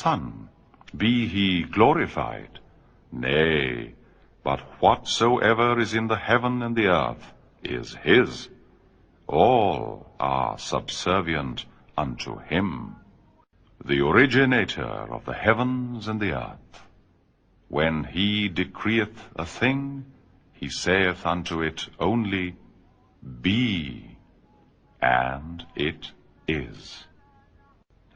in 0.06 0.30
be 0.98 1.26
glorified 1.76 2.58
نی 3.24 3.97
But 4.48 4.60
whatsoever 4.80 5.80
is 5.84 5.92
in 6.00 6.06
the 6.12 6.22
heaven 6.28 6.62
and 6.66 6.78
the 6.78 6.88
earth 6.98 7.32
is 7.78 7.96
his. 8.04 8.48
All 9.44 9.82
are 10.28 10.56
subservient 10.66 11.64
unto 12.04 12.38
him, 12.52 12.70
the 13.90 13.98
originator 14.10 14.94
of 15.16 15.28
the 15.28 15.38
heavens 15.46 16.08
and 16.12 16.24
the 16.24 16.32
earth. 16.38 16.80
When 17.80 18.04
he 18.16 18.48
decreeth 18.62 19.26
a 19.44 19.46
thing, 19.58 19.84
he 20.62 20.72
saith 20.80 21.28
unto 21.34 21.60
it 21.70 21.86
only, 22.08 22.46
Be, 23.48 24.16
and 25.12 25.66
it 25.90 26.12
is. 26.56 26.96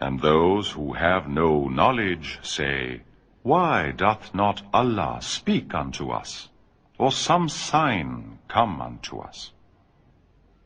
And 0.00 0.28
those 0.30 0.76
who 0.80 0.92
have 1.06 1.32
no 1.44 1.48
knowledge 1.80 2.38
say, 2.56 3.00
why 3.42 3.90
doth 3.90 4.32
not 4.32 4.62
Allah 4.72 5.18
speak 5.20 5.74
unto 5.74 6.10
us, 6.18 6.48
or 6.96 7.10
some 7.10 7.48
sign 7.48 8.38
come 8.46 8.80
unto 8.80 9.18
us? 9.18 9.50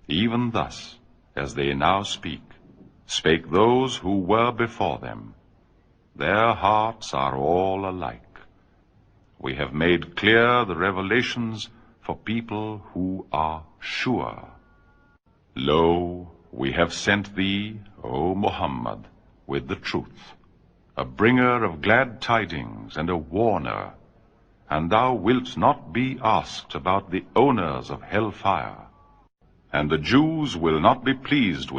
Even 0.08 0.50
thus, 0.50 0.98
as 1.34 1.54
they 1.54 1.72
now 1.72 2.02
speak, 2.02 2.58
spake 3.06 3.48
those 3.48 3.96
who 3.96 4.18
were 4.32 4.52
before 4.52 4.98
them. 4.98 5.32
Their 6.14 6.52
hearts 6.66 7.14
are 7.14 7.34
all 7.34 7.88
alike. 7.88 8.44
We 9.38 9.56
have 9.56 9.82
made 9.86 10.14
clear 10.14 10.64
the 10.66 10.76
revelations 10.76 11.68
for 12.02 12.14
people 12.14 12.80
who 12.92 13.26
are 13.32 13.64
sure. 13.80 14.48
Lo, 15.54 16.30
we 16.52 16.72
have 16.72 16.92
sent 16.92 17.34
thee, 17.36 17.80
O 18.02 18.34
Muhammad, 18.34 19.08
with 19.46 19.66
the 19.66 19.82
truth, 19.92 20.24
bringer 21.04 21.64
of 21.64 21.72
glad tidings 21.84 22.98
thou 24.90 25.14
will 25.24 25.42
not 25.64 25.80
be 25.92 26.06
as 26.34 26.52
about 26.74 27.10
the 27.12 27.20
اوڈ 27.40 28.36
will 30.64 30.80
not 30.82 31.02
be 31.04 31.12
pleased 31.26 31.74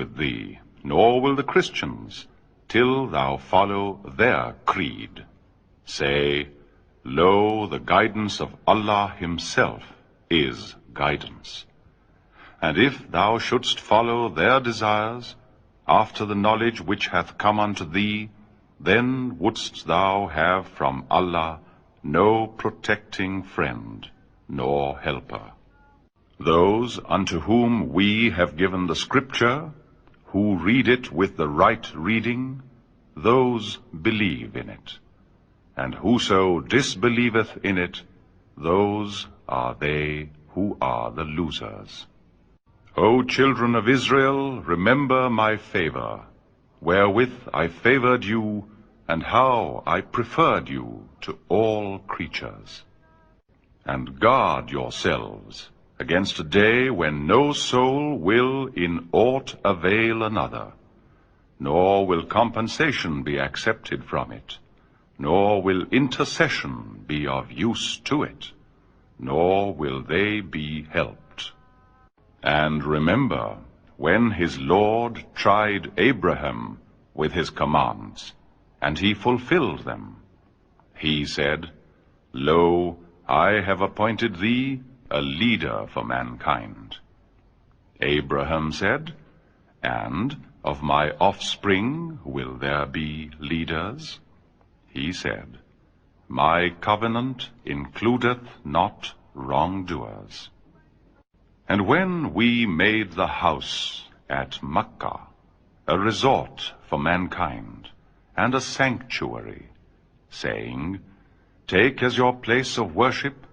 follow 3.49 3.91
dead 4.19 5.19
say 5.97 6.13
lo 7.21 7.33
the 7.71 7.77
guidance 7.89 8.41
Allah 8.75 9.05
himself 9.21 9.91
is 10.41 10.73
guidance 10.99 11.63
and 12.61 12.77
if 12.85 13.01
thou 13.13 13.37
should 13.49 13.65
follow 13.89 14.27
their 14.37 14.83
after 15.99 16.25
the 16.29 16.35
knowledge 16.47 16.81
which 16.87 17.31
come 17.37 17.59
unto 17.77 17.85
thee 17.95 18.11
then 18.79 19.07
wouldst 19.37 19.85
thou 19.87 20.27
have 20.33 20.67
from 20.79 21.05
Allah 21.09 21.59
no 22.17 22.47
protecting 22.47 23.41
friend 23.55 24.09
nor 24.47 24.99
helper. 24.99 25.51
Those 26.39 26.99
unto 27.17 27.39
whom 27.39 27.91
we 27.93 28.29
have 28.29 28.57
given 28.57 28.85
the 28.87 28.99
scripture, 29.07 29.71
who 30.33 30.57
read 30.69 30.87
it 30.87 31.11
with 31.11 31.35
the 31.37 31.47
right 31.47 31.91
reading, 31.95 32.61
those 33.15 33.79
believe 34.09 34.55
in 34.55 34.69
it. 34.69 34.97
And 35.75 35.95
whoso 35.95 36.59
disbelieveth 36.59 37.57
in 37.63 37.77
it, 37.79 38.01
those 38.55 39.27
are 39.47 39.73
they 39.79 40.29
who 40.49 40.77
are 40.79 41.11
the 41.11 41.23
losers. 41.23 42.05
O 42.95 43.23
children 43.23 43.75
of 43.75 43.89
Israel, 43.89 44.61
remember 44.61 45.29
my 45.29 45.55
favor, 45.57 46.19
wherewith 46.81 47.33
I 47.53 47.67
favored 47.67 48.23
you, 48.23 48.69
and 49.07 49.23
how 49.23 49.83
I 49.87 50.01
preferred 50.01 50.69
you 50.69 51.09
to 51.21 51.37
all 51.49 51.99
creatures. 51.99 52.83
And 53.85 54.19
guard 54.19 54.69
yourselves 54.69 55.69
against 55.97 56.39
a 56.39 56.43
day 56.43 56.89
when 56.89 57.25
no 57.25 57.53
soul 57.53 58.17
will 58.17 58.67
in 58.67 59.07
aught 59.11 59.55
avail 59.63 60.23
another, 60.23 60.73
nor 61.59 62.05
will 62.05 62.25
compensation 62.25 63.23
be 63.23 63.37
accepted 63.39 64.03
from 64.03 64.31
it, 64.31 64.57
nor 65.17 65.61
will 65.61 65.85
intercession 65.89 67.03
be 67.07 67.25
of 67.25 67.51
use 67.51 67.97
to 68.11 68.21
it, 68.23 68.51
nor 69.17 69.73
will 69.73 70.03
they 70.03 70.41
be 70.41 70.85
helped. 70.91 71.53
And 72.43 72.83
remember 72.83 73.55
when 74.05 74.31
his 74.39 74.57
Lord 74.71 75.19
tried 75.43 75.89
Abraham 76.05 76.61
with 77.21 77.37
his 77.39 77.49
commands, 77.61 78.33
and 78.79 78.99
he 79.05 79.13
fulfilled 79.25 79.83
them. 79.85 80.05
He 81.03 81.15
said, 81.35 81.69
Lo, 82.49 82.97
I 83.27 83.61
have 83.69 83.81
appointed 83.81 84.39
thee 84.45 84.81
a 85.19 85.21
leader 85.43 85.77
for 85.93 86.03
mankind. 86.03 86.97
Abraham 88.01 88.67
said, 88.79 89.13
And 89.83 90.37
of 90.71 90.83
my 90.95 91.05
offspring 91.29 92.19
will 92.37 92.53
there 92.65 92.85
be 92.99 93.31
leaders? 93.39 94.19
He 94.97 95.07
said, 95.13 95.57
My 96.27 96.59
covenant 96.89 97.49
includeth 97.77 98.53
not 98.77 99.15
wrongdoers. 99.33 100.45
And 101.67 101.83
when 101.85 102.33
we 102.33 102.65
made 102.65 103.13
the 103.13 103.31
house 103.39 104.03
at 104.29 104.63
Makkah 104.63 105.21
a 105.87 105.97
resort 105.99 106.71
for 106.89 106.99
mankind 106.99 107.89
and 108.35 108.55
a 108.55 108.67
sanctuary, 108.67 109.65
saying, 110.29 110.99
Take 111.67 112.01
as 112.01 112.17
your 112.17 112.33
place 112.33 112.77
of 112.77 112.95
worship 112.95 113.45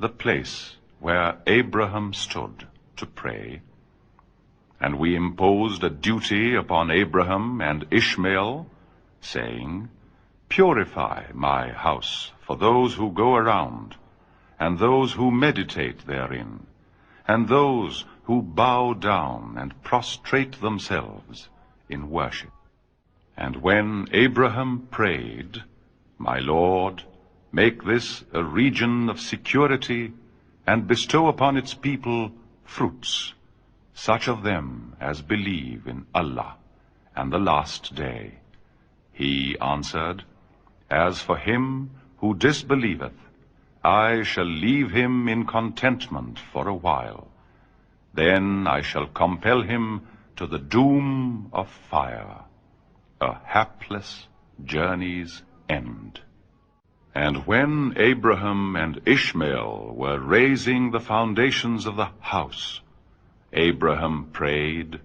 the 0.00 0.08
place 0.08 0.76
where 0.98 1.36
Abraham 1.46 2.14
stood 2.14 2.66
to 2.96 3.04
pray. 3.04 3.60
And 4.80 4.98
we 4.98 5.14
imposed 5.14 5.84
a 5.84 5.90
duty 5.90 6.54
upon 6.54 6.90
Abraham 6.90 7.60
and 7.60 7.84
Ishmael, 7.90 8.66
saying, 9.20 9.90
Purify 10.48 11.32
my 11.34 11.72
house 11.72 12.32
for 12.46 12.56
those 12.56 12.94
who 12.94 13.12
go 13.12 13.34
around 13.34 13.96
and 14.58 14.78
those 14.78 15.12
who 15.20 15.30
meditate 15.30 16.06
therein. 16.06 16.52
Region 17.28 17.44
of 29.10 29.20
security 29.20 30.06
and 30.66 30.88
bestow 30.92 31.26
upon 31.28 31.56
its 31.56 31.80
people 31.80 32.24
fruits 32.76 33.12
such 34.06 34.28
of 34.28 34.42
them 34.44 34.72
as 35.08 35.22
believe 35.28 35.90
انہ 36.14 36.48
and 37.14 37.32
the 37.32 37.38
last 37.52 37.94
day 38.00 38.16
he 39.20 39.32
answered 39.74 40.22
as 41.04 41.22
for 41.26 41.48
who 42.22 42.32
disbelieve 42.68 43.06
I 43.88 44.22
shall 44.22 44.52
leave 44.60 44.90
him 44.90 45.28
in 45.28 45.44
contentment 45.46 46.38
for 46.52 46.68
a 46.68 46.76
while. 46.86 47.28
Then 48.12 48.66
I 48.68 48.80
shall 48.82 49.06
compel 49.06 49.62
him 49.62 49.84
to 50.36 50.46
the 50.46 50.58
doom 50.58 51.48
of 51.62 51.70
fire, 51.90 52.42
a 53.28 53.30
hapless 53.54 54.10
journey's 54.72 55.40
end. 55.76 56.20
And 57.14 57.38
when 57.52 57.94
Abraham 57.96 58.76
and 58.76 59.00
Ishmael 59.16 59.94
were 59.96 60.18
raising 60.18 60.90
the 60.90 61.04
foundations 61.08 61.86
of 61.86 61.96
the 61.96 62.10
house, 62.32 62.82
Abraham 63.52 64.30
prayed, 64.32 65.00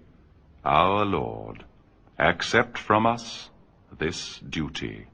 Our 0.62 1.06
Lord, 1.06 1.64
accept 2.18 2.76
from 2.76 3.06
us 3.06 3.48
this 3.98 4.38
duty. 4.58 5.06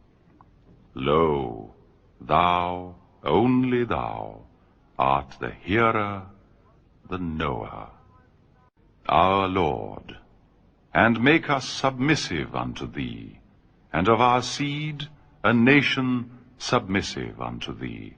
Lo, 0.95 1.75
thou 2.21 2.97
only 3.23 3.85
thou 3.85 4.47
art 4.99 5.37
the 5.41 5.51
hearer, 5.51 6.23
the 7.09 7.19
knower, 7.19 7.89
our 9.07 9.47
Lord, 9.47 10.17
and 10.95 11.23
make 11.23 11.51
us 11.51 11.69
submissive 11.69 12.55
unto 12.55 12.87
thee, 12.87 13.39
and 13.93 14.09
of 14.09 14.21
our 14.21 14.41
seed 14.41 15.09
a 15.45 15.53
nation 15.53 16.31
submissive 16.59 17.41
unto 17.41 17.77
thee, 17.77 18.15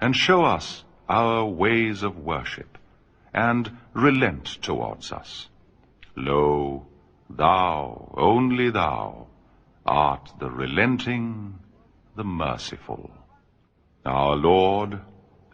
and 0.00 0.16
show 0.16 0.44
us 0.44 0.84
our 1.08 1.44
ways 1.46 2.02
of 2.02 2.18
worship, 2.18 2.78
and 3.32 3.70
relent 3.94 4.46
towards 4.68 5.12
us. 5.12 5.48
Lo, 6.16 6.86
thou, 7.28 8.12
only 8.16 8.70
thou, 8.70 9.28
art 9.86 10.32
the 10.40 10.50
relenting, 10.50 11.60
the 12.16 12.24
merciful 12.24 13.08
our 14.04 14.34
Lord, 14.36 15.00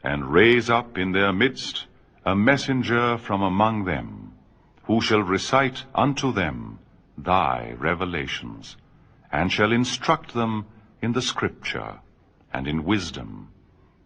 and 0.03 0.33
raise 0.33 0.71
up 0.71 0.97
in 0.97 1.13
their 1.13 1.33
midst 1.33 1.87
a 2.25 2.35
messenger 2.35 3.19
from 3.19 3.43
among 3.43 3.85
them, 3.85 4.33
who 4.85 5.01
shall 5.01 5.23
recite 5.23 5.83
unto 5.95 6.33
them 6.33 6.79
thy 7.19 7.75
revelations, 7.79 8.77
and 9.33 9.51
shall 9.51 9.73
instruct 9.73 10.35
them 10.35 10.67
in 11.03 11.13
the 11.13 11.23
scripture, 11.23 12.01
and 12.53 12.69
in 12.69 12.85
wisdom, 12.85 13.49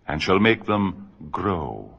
and 0.09 0.23
shall 0.23 0.39
make 0.39 0.65
them 0.65 1.11
grow. 1.31 1.97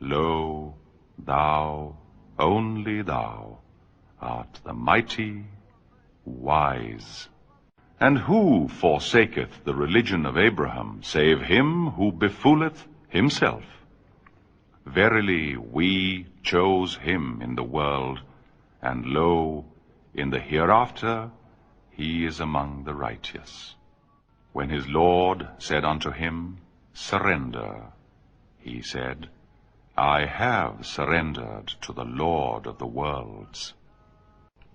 Lo, 0.00 0.74
thou, 1.18 1.96
only 2.38 3.02
thou, 3.02 3.58
art 4.20 4.60
the 4.64 4.74
mighty, 4.74 5.44
wise 6.24 7.20
verily 8.02 8.14
we 15.74 16.22
chose 16.44 17.26
in 17.42 17.54
world 17.58 18.22
and 18.90 19.06
lo 19.18 19.60
the 20.32 20.40
hereafter 20.78 21.24
he 21.98 22.10
is 22.26 22.40
among 22.48 22.82
the 22.86 22.92
righteous 23.02 23.56
when 24.56 24.74
his 24.78 24.88
lord 24.96 25.42
said 25.68 25.84
unto 26.04 26.10
him 26.20 26.34
surrender 27.06 27.74
he 28.66 28.80
said 28.92 29.26
I 30.10 30.26
header 30.40 31.76
to 31.86 31.92
the 32.00 32.04
lord 32.18 32.68
of 32.68 32.80
داڈ 32.80 33.60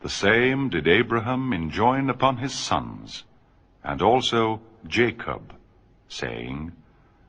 The 0.06 0.14
same 0.14 0.70
did 0.70 0.88
Abraham 0.88 1.54
enjoin 1.58 2.10
upon 2.10 2.38
his 2.38 2.54
sons, 2.54 3.24
and 3.84 4.02
also 4.02 4.62
Jacob, 4.86 5.54
saying, 6.08 6.74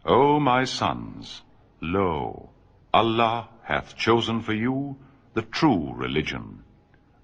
O 0.05 0.39
my 0.39 0.65
sons, 0.65 1.43
lo, 1.81 2.51
Allah 2.93 3.49
hath 3.65 3.97
chosen 3.97 4.41
for 4.43 4.53
you 4.53 4.97
the 5.33 5.47
true 5.61 5.95
religion. 5.97 6.65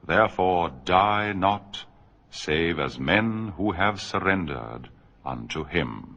Therefore 0.04 0.72
die 0.84 1.32
not, 1.32 1.84
save 2.30 2.78
as 2.78 3.06
men 3.12 3.52
who 3.60 3.72
have 3.72 4.00
surrendered 4.00 4.88
unto 5.26 5.64
him. 5.64 6.16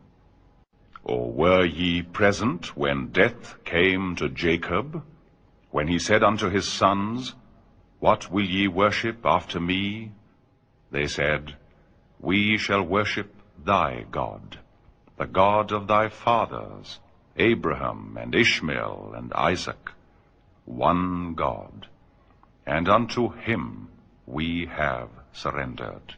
Or 1.04 1.32
were 1.32 1.66
ye 1.66 2.02
present 2.04 2.76
when 2.76 3.12
death 3.12 3.56
came 3.64 4.16
to 4.16 4.28
Jacob, 4.28 5.04
when 5.72 5.92
he 5.92 6.00
said 6.00 6.24
unto 6.24 6.48
his 6.48 6.72
sons, 6.72 7.36
what 8.00 8.30
will 8.32 8.46
ye 8.46 8.68
worship 8.68 9.26
after 9.26 9.60
me? 9.60 10.12
They 10.92 11.08
said, 11.08 11.56
We 12.20 12.58
shall 12.58 12.84
worship 12.84 13.34
thy 13.66 14.06
God, 14.12 14.60
the 15.18 15.26
God 15.26 15.72
of 15.72 15.88
thy 15.88 16.10
fathers, 16.10 17.00
Abraham 17.38 18.20
and 18.20 18.36
Ishmael 18.36 19.14
and 19.16 19.34
Isaac, 19.34 19.92
one 20.66 21.34
God, 21.34 21.88
and 22.66 22.88
unto 22.88 23.32
him 23.48 23.90
we 24.28 24.68
have 24.78 25.10
surrendered. 25.34 26.16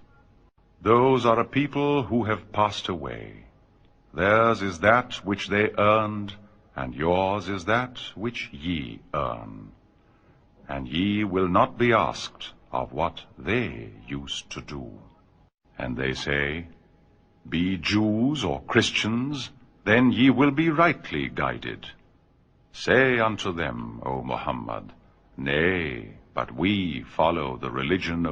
Those 0.82 1.26
are 1.26 1.40
a 1.40 1.52
people 1.60 2.04
who 2.04 2.24
have 2.26 2.52
passed 2.52 2.90
away. 2.90 3.46
Theirs 4.14 4.62
is 4.62 4.80
that 4.80 5.26
which 5.32 5.48
they 5.48 5.70
earned, 5.78 6.34
and 6.76 6.94
yours 6.94 7.48
is 7.48 7.66
that 7.76 8.08
which 8.16 8.50
ye 8.52 9.00
earn. 9.14 9.68
Guided 10.70 11.34
Muhammad 11.34 12.12
religion 27.78 28.26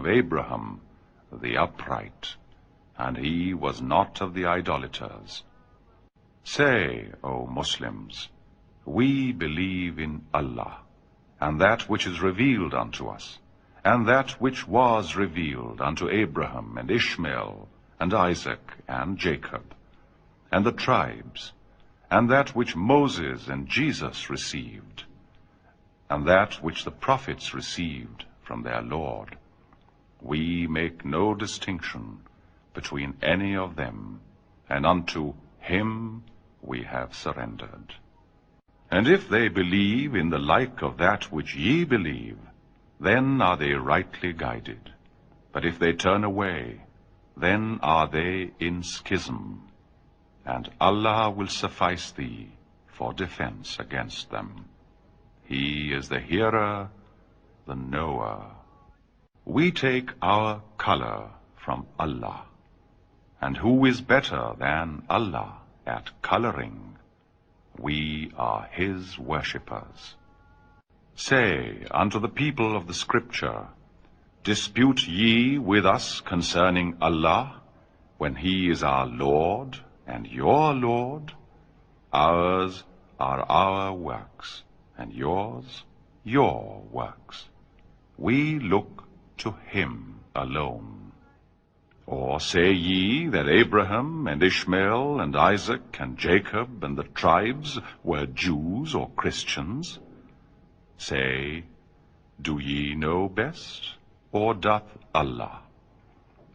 the 1.41 1.57
upright 1.87 2.25
and 2.99 3.17
he 3.19 3.53
was 3.61 3.81
not 3.81 4.21
of 4.21 4.35
the 4.35 4.45
idea 4.53 5.07
we 8.97 9.07
believe 9.39 9.93
انہ 10.03 10.73
and 11.39 11.61
that 11.61 11.83
which 11.91 12.07
is 12.09 12.19
revealed 12.25 12.73
unto 12.73 13.07
us, 13.07 13.37
and 13.85 14.07
that 14.07 14.31
which 14.43 14.65
was 14.67 15.15
revealed 15.15 15.79
unto 15.87 16.09
Abraham 16.09 16.77
and 16.79 16.89
Ishmael 16.91 17.67
and 17.99 18.11
Isaac 18.13 18.73
and 18.87 19.17
Jacob, 19.19 19.75
and 20.51 20.65
the 20.65 20.71
tribes, 20.75 21.51
and 22.09 22.27
that 22.31 22.55
which 22.55 22.75
Moses 22.75 23.47
and 23.47 23.67
Jesus 23.67 24.29
received, 24.31 25.03
and 26.09 26.25
that 26.27 26.61
which 26.67 26.83
the 26.85 26.91
prophets 27.07 27.53
received 27.53 28.25
from 28.41 28.63
their 28.63 28.81
Lord, 28.81 29.37
we 30.21 30.65
make 30.65 31.05
no 31.05 31.35
distinction 31.35 32.21
between 32.73 33.13
any 33.21 33.55
of 33.55 33.75
them, 33.75 34.21
and 34.69 34.85
unto 34.87 35.33
him 35.61 36.23
we 36.63 36.81
have 36.83 37.13
surrendered. 37.13 37.93
And 38.89 39.09
if 39.15 39.29
they 39.29 39.47
believe 39.59 40.15
in 40.21 40.29
the 40.33 40.43
like 40.51 40.81
of 40.89 40.99
that 41.03 41.31
which 41.37 41.55
ye 41.67 41.73
believe, 41.95 42.37
then 43.07 43.41
are 43.47 43.57
they 43.61 43.71
rightly 43.73 44.33
guided. 44.33 44.91
But 45.51 45.65
if 45.71 45.79
they 45.79 45.93
turn 46.03 46.23
away, 46.23 46.81
then 47.45 47.65
are 47.81 48.07
they 48.15 48.51
in 48.67 48.77
schism, 48.91 49.43
and 50.53 50.69
Allah 50.89 51.29
will 51.29 51.51
suffice 51.55 52.07
thee 52.19 52.47
for 52.97 53.11
defense 53.13 53.77
against 53.85 54.31
them. 54.31 54.51
He 55.51 55.65
is 55.99 56.09
the 56.09 56.23
hearer, 56.31 56.89
the 57.67 57.79
knower. 57.91 58.51
We 59.45 59.71
take 59.83 60.11
our 60.21 60.51
color 60.87 61.29
from 61.67 61.85
Allah, 62.07 62.39
and 63.41 63.63
who 63.65 63.75
is 63.93 64.09
better 64.17 64.43
than 64.67 65.01
Allah 65.21 65.49
at 65.85 66.13
coloring? 66.33 66.75
We 67.85 68.01
are 68.49 68.61
his 68.77 69.13
was 69.27 70.05
C 71.29 71.35
unto 72.11 72.19
the 72.19 72.27
people 72.35 72.75
of 72.75 72.83
the 72.87 72.93
script 72.99 73.31
dispute 74.47 74.99
ye 75.25 75.31
with 75.67 75.85
us 75.93 76.07
concerning 76.29 76.91
Allah 77.09 77.51
when 78.19 78.37
he 78.43 78.55
is 78.71 78.83
our 78.91 79.05
lord 79.23 79.75
and 80.09 80.27
your 80.31 80.73
lord 80.81 81.31
ours 82.25 82.81
are 83.29 83.39
our 83.63 84.53
and 84.97 85.13
yours 85.19 85.81
your 86.35 87.11
we 88.23 88.39
look 88.69 89.01
to 89.43 89.49
him 89.73 89.95
الگ 90.41 90.96
Or 92.07 92.39
say 92.39 92.71
ye 92.71 93.27
that 93.35 93.49
Abraham 93.49 94.27
and 94.27 94.41
Ishmael 94.41 95.19
and 95.19 95.35
Isaac 95.35 95.97
and 95.99 96.17
Jacob 96.17 96.85
and 96.85 96.97
the 96.97 97.09
tribes 97.19 97.81
were 98.01 98.25
Jews 98.25 98.95
or 98.95 99.09
Christians? 99.23 99.99
Say, 100.97 101.65
do 102.41 102.57
ye 102.59 102.95
know 102.95 103.27
best, 103.27 103.95
or 104.31 104.53
doth 104.53 104.87
Allah? 105.13 105.63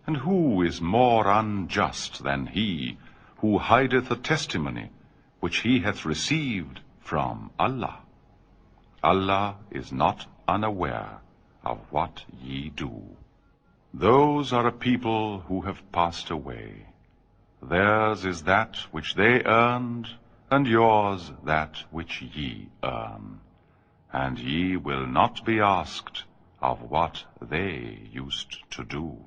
And 0.07 0.17
who 0.17 0.63
is 0.63 0.81
more 0.81 1.29
unjust 1.29 2.25
than 2.25 2.47
he 2.47 2.97
who 3.45 3.59
hideth 3.59 4.11
a 4.11 4.21
testimony 4.33 4.91
which 5.41 5.59
he 5.69 5.81
hath 5.81 6.07
received 6.07 6.81
from 7.01 7.51
Allah? 7.59 7.99
Allah 9.03 9.57
is 9.71 9.93
not 9.93 10.27
unaware 10.49 11.19
of 11.63 11.91
what 11.91 12.25
ye 12.43 12.71
do. 12.71 13.03
Those 13.95 14.55
are 14.55 14.67
a 14.67 14.73
people 14.73 15.41
who 15.41 15.61
have 15.63 15.93
passed 15.93 16.31
away. 16.31 16.87
Theirs 17.63 18.25
is 18.25 18.45
that 18.45 18.77
which 18.91 19.17
they 19.17 19.45
earned, 19.45 20.09
and 20.51 20.67
yours 20.67 21.31
that 21.45 21.85
which 21.91 22.23
ye 22.23 22.69
earn. 22.83 23.41
And 24.11 24.39
ye 24.39 24.79
will 24.79 25.07
not 25.07 25.45
be 25.45 25.61
asked 25.61 26.25
of 26.63 26.81
what 26.81 27.25
they 27.39 28.09
used 28.11 28.71
to 28.71 28.85
do. 28.85 29.21